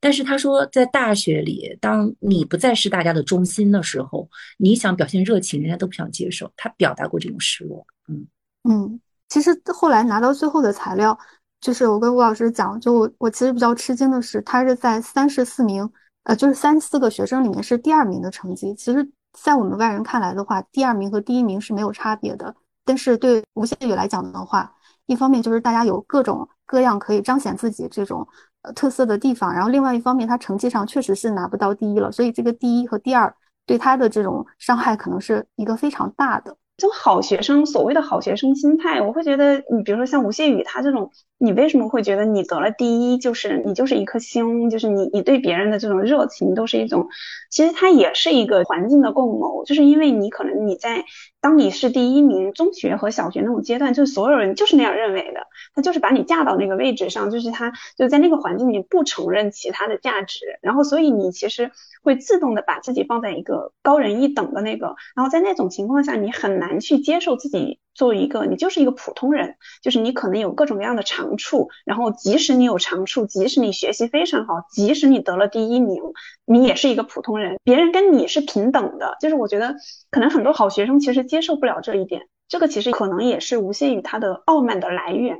[0.00, 6.52] 但是他说，在大学里，当你不再是大家的中心的时候，你想表现热情，人家都不想接受。
[6.56, 8.26] 他表达过这种失落，嗯。
[8.64, 11.18] 嗯，其实后来拿到最后的材料，
[11.60, 15.88] 就是我跟吴老师讲，就我我其实比较吃惊的是，他是在三十四名，
[16.24, 18.74] 呃，就是三四个学生里面是第二名的成绩。
[18.74, 22.54] 其实，在我们外人看来的话，第二名和第一名是没有差别的。
[22.86, 24.72] 但是对吴谢宇来讲的话，
[25.06, 28.26] 一方面就是大家有各种各样可以彰显自己这种
[28.62, 33.34] 呃特色的地方，然后另外一方面，他成绩上确实是拿不到第一了，所以这个第一和第二
[33.66, 36.56] 对他的这种伤害可能是一个非常大的。
[36.76, 41.10] 这种好学生，所谓的好学生心态，我会觉得，你比如说像吴谢宇他这种，
[41.44, 47.08] 你为什么会觉得你得了第一，就是你就是一颗星，就是你你对别人的这种热情都是一种，
[47.50, 51.04] 其实它也是一个环境的共谋，就是因为你可能你在
[51.40, 61.70] 当你是第一名，中学和小学那种阶段，就是所有人就是那样认为的，他就是把你架到那个位置上，就是他就在那个环境里不承认其他的价值，然后所以你其实。
[62.04, 76.00] 会自动的把自己放在一个高人一等的那个，然后在那种情况下，你很难去接受自己作为一个你就是一个普通人，就是你可能有各种各样的长处，然后即使你有长处，即使你学习非常好，即使你得了第一名，
[76.44, 79.16] 你也是一个普通人，别人跟你是平等的。
[79.20, 79.74] 就是我觉得
[80.10, 85.38] 可能很多好学生其实接受不了这一点，这个其实可能也是吴谢宇他的傲慢的来源。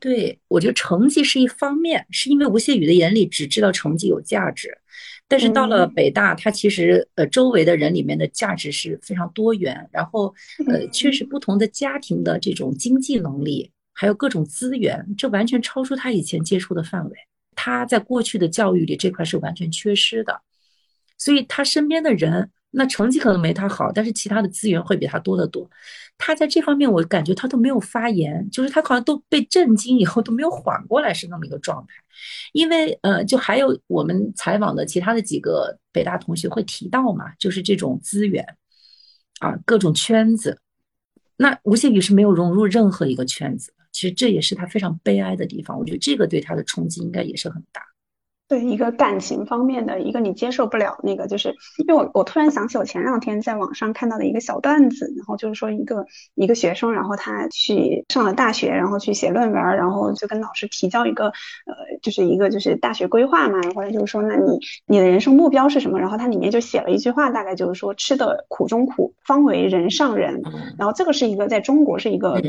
[0.00, 4.76] 对，我觉得成绩是一方面，是因为吴谢宇的眼里只知道成绩有价值，
[5.28, 10.34] 但是到了北大，他其实呃周围的人里面的价值是非常多元，然后
[10.66, 17.16] 呃确实不同的家庭的这种经济能力，还有各种资源，这完全超出他以前接触的范围。
[17.54, 20.40] 他在过去的教育里这块是完全缺失的，
[21.18, 22.50] 所以他身边的人。
[22.74, 25.70] 那成绩可能没他好，但是其他的资源会比他多得多。
[26.16, 31.92] 他在这方面，我感觉他都没有发言，就是他好像都被震惊以后都没有缓过来，是那么一个状态。
[32.54, 38.42] 因为呃，就还有我们采访的其他的几个北大同学会提到嘛，就是这种资源
[39.40, 40.58] 啊，各种圈子。
[41.36, 45.78] 那吴谢宇是没有融入任何一个圈子，其实这也是他非常悲哀的地方。
[45.78, 47.91] 我觉得这个对他的冲击应该也是很大。
[48.52, 51.54] 对一个感情方面的一个你接受不了那个，就是
[51.86, 56.04] 因为我我突然想起我前两天在网上看到的一个小段子，然后就是说一个
[56.34, 61.32] 一个学生，然后他去上了大学，然后去写论文，然后就跟老师提交一个呃，
[62.02, 65.98] 就是一个就是大学规划嘛，或者就是说那你你的人生目标是什么？
[65.98, 70.42] 然后他里面就写了一句话，大概就是说吃的苦中苦，方为人上人。
[70.78, 72.42] 然后这个是一个在中国是一个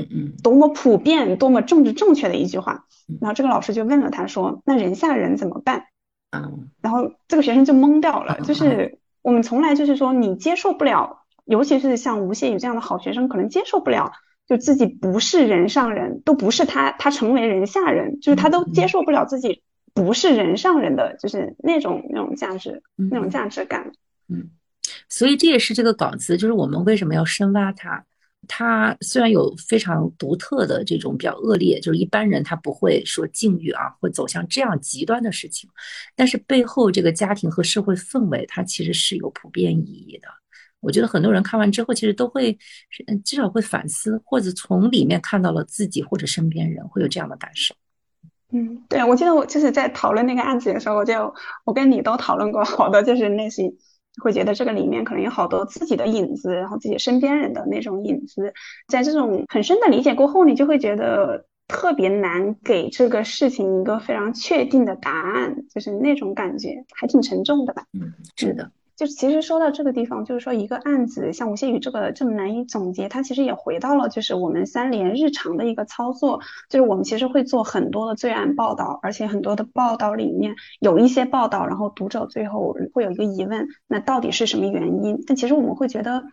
[0.43, 2.83] 多么普遍、多么政治正确的一句话。
[3.21, 5.85] 然后这个老师就问了他说，那人下人怎么办？
[6.33, 14.11] 嗯，然后这个学生就懵掉了，就是我们从来就是说你接受不了，尤其是像吴谢宇这样的好学生，可能接受不了，
[14.47, 19.61] 就自己不是人上人，都不是他，他成为人下人，就是他都接受不了自己
[19.93, 23.91] 不是人上人的，就是那种那种价值，那种价值感。
[24.27, 24.49] 嗯，
[25.07, 28.03] 所以这也是这个稿子，就是我们为什么要深挖它。
[28.47, 35.69] 他虽然有非常独特的这种比较恶劣，就是一般人他不会说境遇啊，会走向这样极端的事情，
[36.15, 40.27] 但是背后这个家庭和社会氛围，它其实是有普遍意义的。
[40.81, 42.57] 我觉得很多人看完之后，其实都会
[43.23, 47.73] 至少会反思，或者从里面看到了自己或者身边人会有这样的感受。
[48.51, 51.33] 嗯，对，我记得我就是在讨论那个案子的时候，我就
[51.63, 53.73] 我跟你都讨论过好多，就是那些。
[54.21, 58.53] 会觉得这个里面可能有好多自己的影子，然后自己身边人的那种影子，
[58.87, 67.85] 在这种很深的理解过后，你就会觉得特别难给这个事情一个非常确定的答案，就是那种感觉还挺沉重的吧？
[67.93, 68.71] 嗯，是的。
[68.95, 76.39] 就其实说到这个地方，就是说一个案子，像吴谢宇这个这么难以总结，他其实也回到了就是我们三联日常的一个操作，
[76.69, 85.23] 就是我们其实会做很多的罪案报道，而且很多的报道里面有一些报道，然后读者最后会有一个疑问，那到底是什么原因？
[85.25, 86.23] 但其实我们会觉得。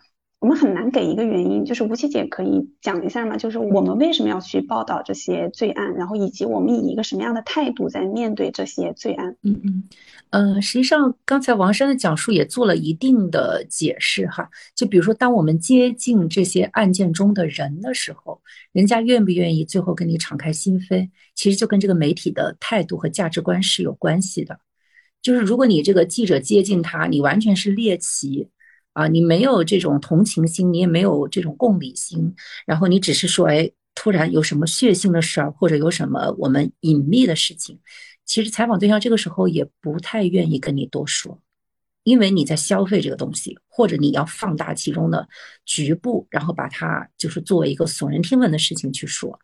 [0.40, 3.36] 我们很难给一个原因，就是吴琪姐可以讲一下吗？
[3.36, 9.36] 就是我们为什么要去报道这些罪案，然后以及我们以一个什么样的态度在面对这些罪案？
[9.42, 9.84] 嗯嗯，
[10.30, 14.48] 呃，实际上刚才王珊的讲述也做了一定的解释哈。
[14.74, 18.40] 就比如说，当我们接近这些案件中的人的时候，
[18.72, 24.58] 人家愿不愿意最后跟你敞开心扉，其实就跟这个媒体的态度和价值观是有关系的。
[25.20, 28.48] 就是如果你这个记者接近他，你完全是猎奇。
[28.92, 32.34] 啊，你没有这种同情心，你也没有这种共理心，
[32.66, 37.78] 然后你只是说，哎，突然有什么血腥的事儿，或者有什么我们隐秘的事情，
[38.26, 41.40] 其实采访对象这个时候也不太愿意跟你多说，
[42.02, 45.28] 因为你在消费这个东西，或者你要放大其中的
[45.64, 49.38] 局部，然后把它就是作为一个耸人听闻的事情去说。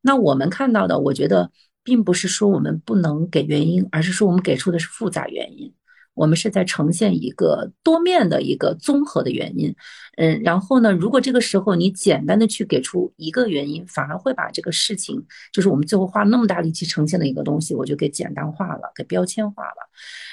[0.00, 1.50] 那我们看到的，我觉得
[1.82, 5.74] 并不是说我们不能给原因，而是说我们给出的是复杂原因。
[6.18, 9.72] 我们是在呈现一个多面的一个综合的原因，
[10.16, 19.88] 嗯，然后呢，如果这个时候你简单的去给出一个原因，反而会把这个事情，就是我们最后花那么大力气呈现的一个东西，我就给简单化了，给标签化了。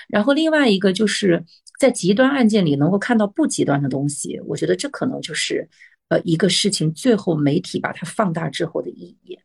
[0.09, 1.45] 然后另外一个就是
[1.79, 5.69] 在极端案件里能够看到不极端的东西，我觉得这可能就是
[6.09, 9.37] 呃一个事情最后媒体把它放大之后的意义。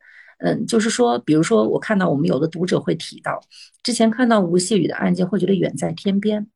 [0.43, 3.41] 嗯，就是说，比如说，我看到我们有的读者会提到，
[3.83, 6.47] 之前看到吴谢宇的案件，会觉得远在天边，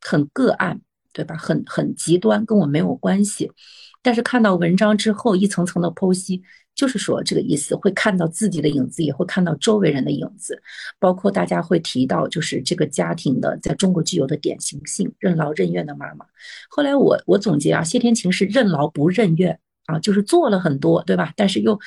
[0.00, 0.80] 很个案，
[1.12, 1.36] 对吧？
[1.36, 3.50] 很很极端，跟我没有关系。
[4.00, 6.42] 但是看到文章之后，一层层的剖析，
[6.74, 10.60] 就是说这个意思，会看到自己的影子，也会看到周围人的影子，
[11.00, 16.24] 包括大家会提到，就是这个家庭的在中国具有的典型性，任劳任怨的妈妈。
[16.68, 19.58] 后来我我总结啊，谢天晴是任劳不任怨。
[19.86, 21.32] 啊，就是做了很多，对吧？
[21.36, 21.78] 但是又，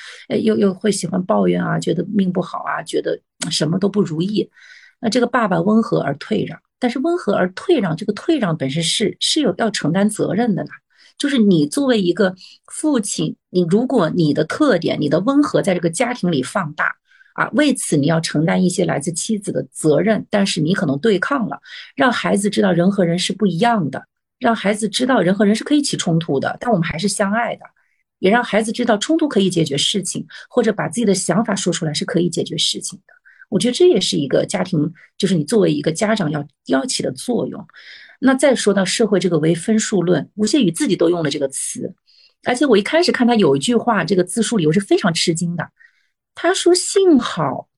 [0.42, 3.18] 又又会喜欢抱怨啊，觉得命不好啊，觉得
[3.50, 4.48] 什么都不如意。
[5.00, 10.70] 那这个爸爸温和而退让，但是温和而退让，这个退让本身是是有要承担责任的呢。
[11.18, 12.34] 就是你作为一个
[12.70, 16.94] 父亲，你如果你的特点、你的温和在这个家庭里放大
[17.34, 21.58] 啊，为此你要承担一些来自妻子的责任，但是你可能对抗了，
[21.94, 24.04] 让孩子知道人和人是不一样的，
[24.38, 27.64] 让孩子知道人和人是可以起冲突的，但我们还是相爱的。
[28.18, 33.14] 也让孩子知道冲突可以解决事情，或者把自己的想法说出来是可以解决事情的。
[33.48, 37.66] 我觉得这也是一个家庭，就是你作为一个家长要要起的作用。
[38.18, 41.94] 那再说到社会这个唯分数论，吴谢宇自己都用了这个词，
[42.44, 45.70] 而且我一开始看他有一句话，这个自述里我是非常吃惊的。
[46.34, 47.68] 他说：“幸好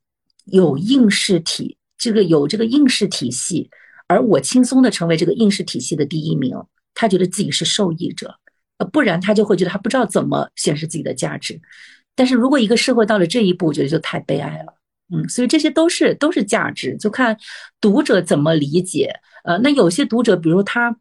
[0.46, 3.68] 有应试体，这个有这个应试体系，
[4.06, 6.56] 而我轻松的成为这个应试体系的第一名。
[6.94, 8.34] 他觉得自己是受益者，
[8.78, 11.60] 呃，不然他就会觉得他不知道怎么显示自己的价值。
[12.16, 14.74] 但是如果一个社会到了这一步，我觉得就太悲哀了。”
[15.10, 17.34] 嗯，所以这些都是都是价值，就看
[17.80, 19.10] 读者怎么理解。
[19.44, 20.94] 呃，那有些读者，比如他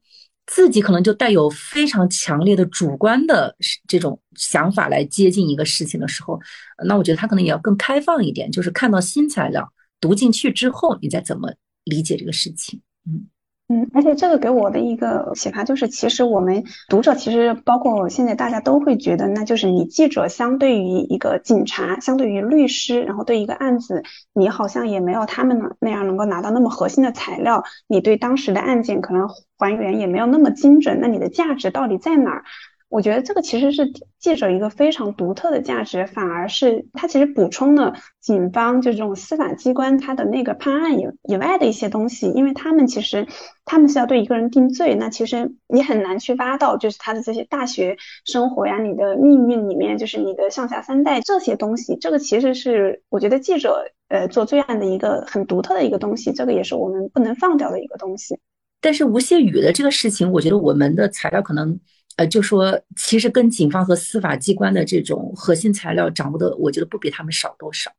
[0.45, 3.53] 自己可能就带有非常强烈的主观的
[3.85, 6.39] 这种想法来接近一个事情的时候，
[6.85, 12.79] 那我觉得他可能也要更开放一点，就是看到新材料读进去之后，你再怎么理解这个事情。
[13.05, 13.27] 嗯。
[13.69, 24.03] 嗯，而且这个给我的一个启发就是，其实我们读者，其实包括现在大家都会觉得，那就是你记者相对于一个警察，相对于律师，然后对一个案子，
[24.33, 29.27] 你好像也没有他们那样能够拿到那么核心的材料，你对当时的案件可能
[29.57, 32.43] 还原也没有那么精准，那你的价值到底在哪儿？
[32.89, 43.27] 我觉得这个其实是记者一个非常独特的价值，反而是它其实补充了警方就这种司法机关它的那个判案以以外的一些东西，因为他们其实
[43.65, 58.39] 他们是要对一个人定罪，那其实你很难去挖到就是他的这些大学生活呀、你的命运里面，就是你的上下三代这些东西，这个其实是我觉得记者呃做罪案的一个很独特的一个东西，这个也是我们不能放掉的一个东西。
[58.79, 61.77] 但是吴谢宇的这个事情，我觉得我们的材料可能。
[62.17, 67.89] 呃，就说其实跟警方和司法机关的这种核心材料掌握的，我觉得不比他们少多少。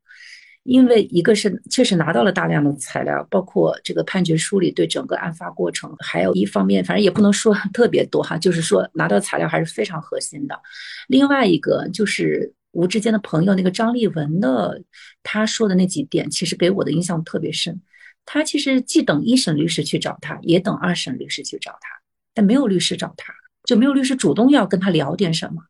[0.65, 10.61] 因为一个是确实拿到了大量的材料，包括这个判决书里对整个案发过程，还有一方面，反正也不能说 特别多哈，就是说拿到材料还是非常核心的。
[11.07, 14.83] 另外一个就是吴志坚的朋友那个张立文的，
[15.23, 17.81] 他说的那几点，其实给我的印象特别深。
[18.27, 21.89] 他其实既等一审律师去找他，也等二审律师去找他，
[22.35, 23.33] 但没有律师找他。
[23.69, 25.61] 就没有律师主动要跟他聊点什么，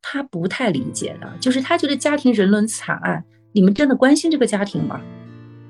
[0.00, 5.00] 他不太理解的，就是他觉得家庭人伦惨案，你们真的关心这个家庭吗？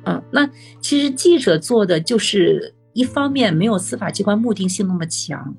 [0.04, 0.46] 嗯，那
[0.82, 5.56] 其实记者做的就是一方面没有司法机关目的性那么强，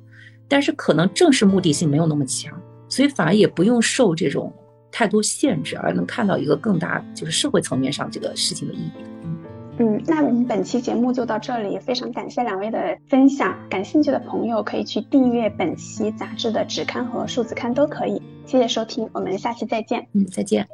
[0.47, 2.55] 但是可能正式目的性没有那么强，
[2.87, 4.53] 所以反而也不用受这种
[4.91, 9.14] 太多限制，而能看到一个更大就是社会层面上这个事情的意义。
[9.77, 13.57] 嗯，那我们本期节目就到这里，非常感谢两位的分享。
[13.69, 18.21] 感兴趣的朋友可以去订阅本期杂志的纸刊和数字刊都可以。
[18.45, 20.07] 谢谢收听，我们下期再见。
[20.13, 20.65] 嗯，再见。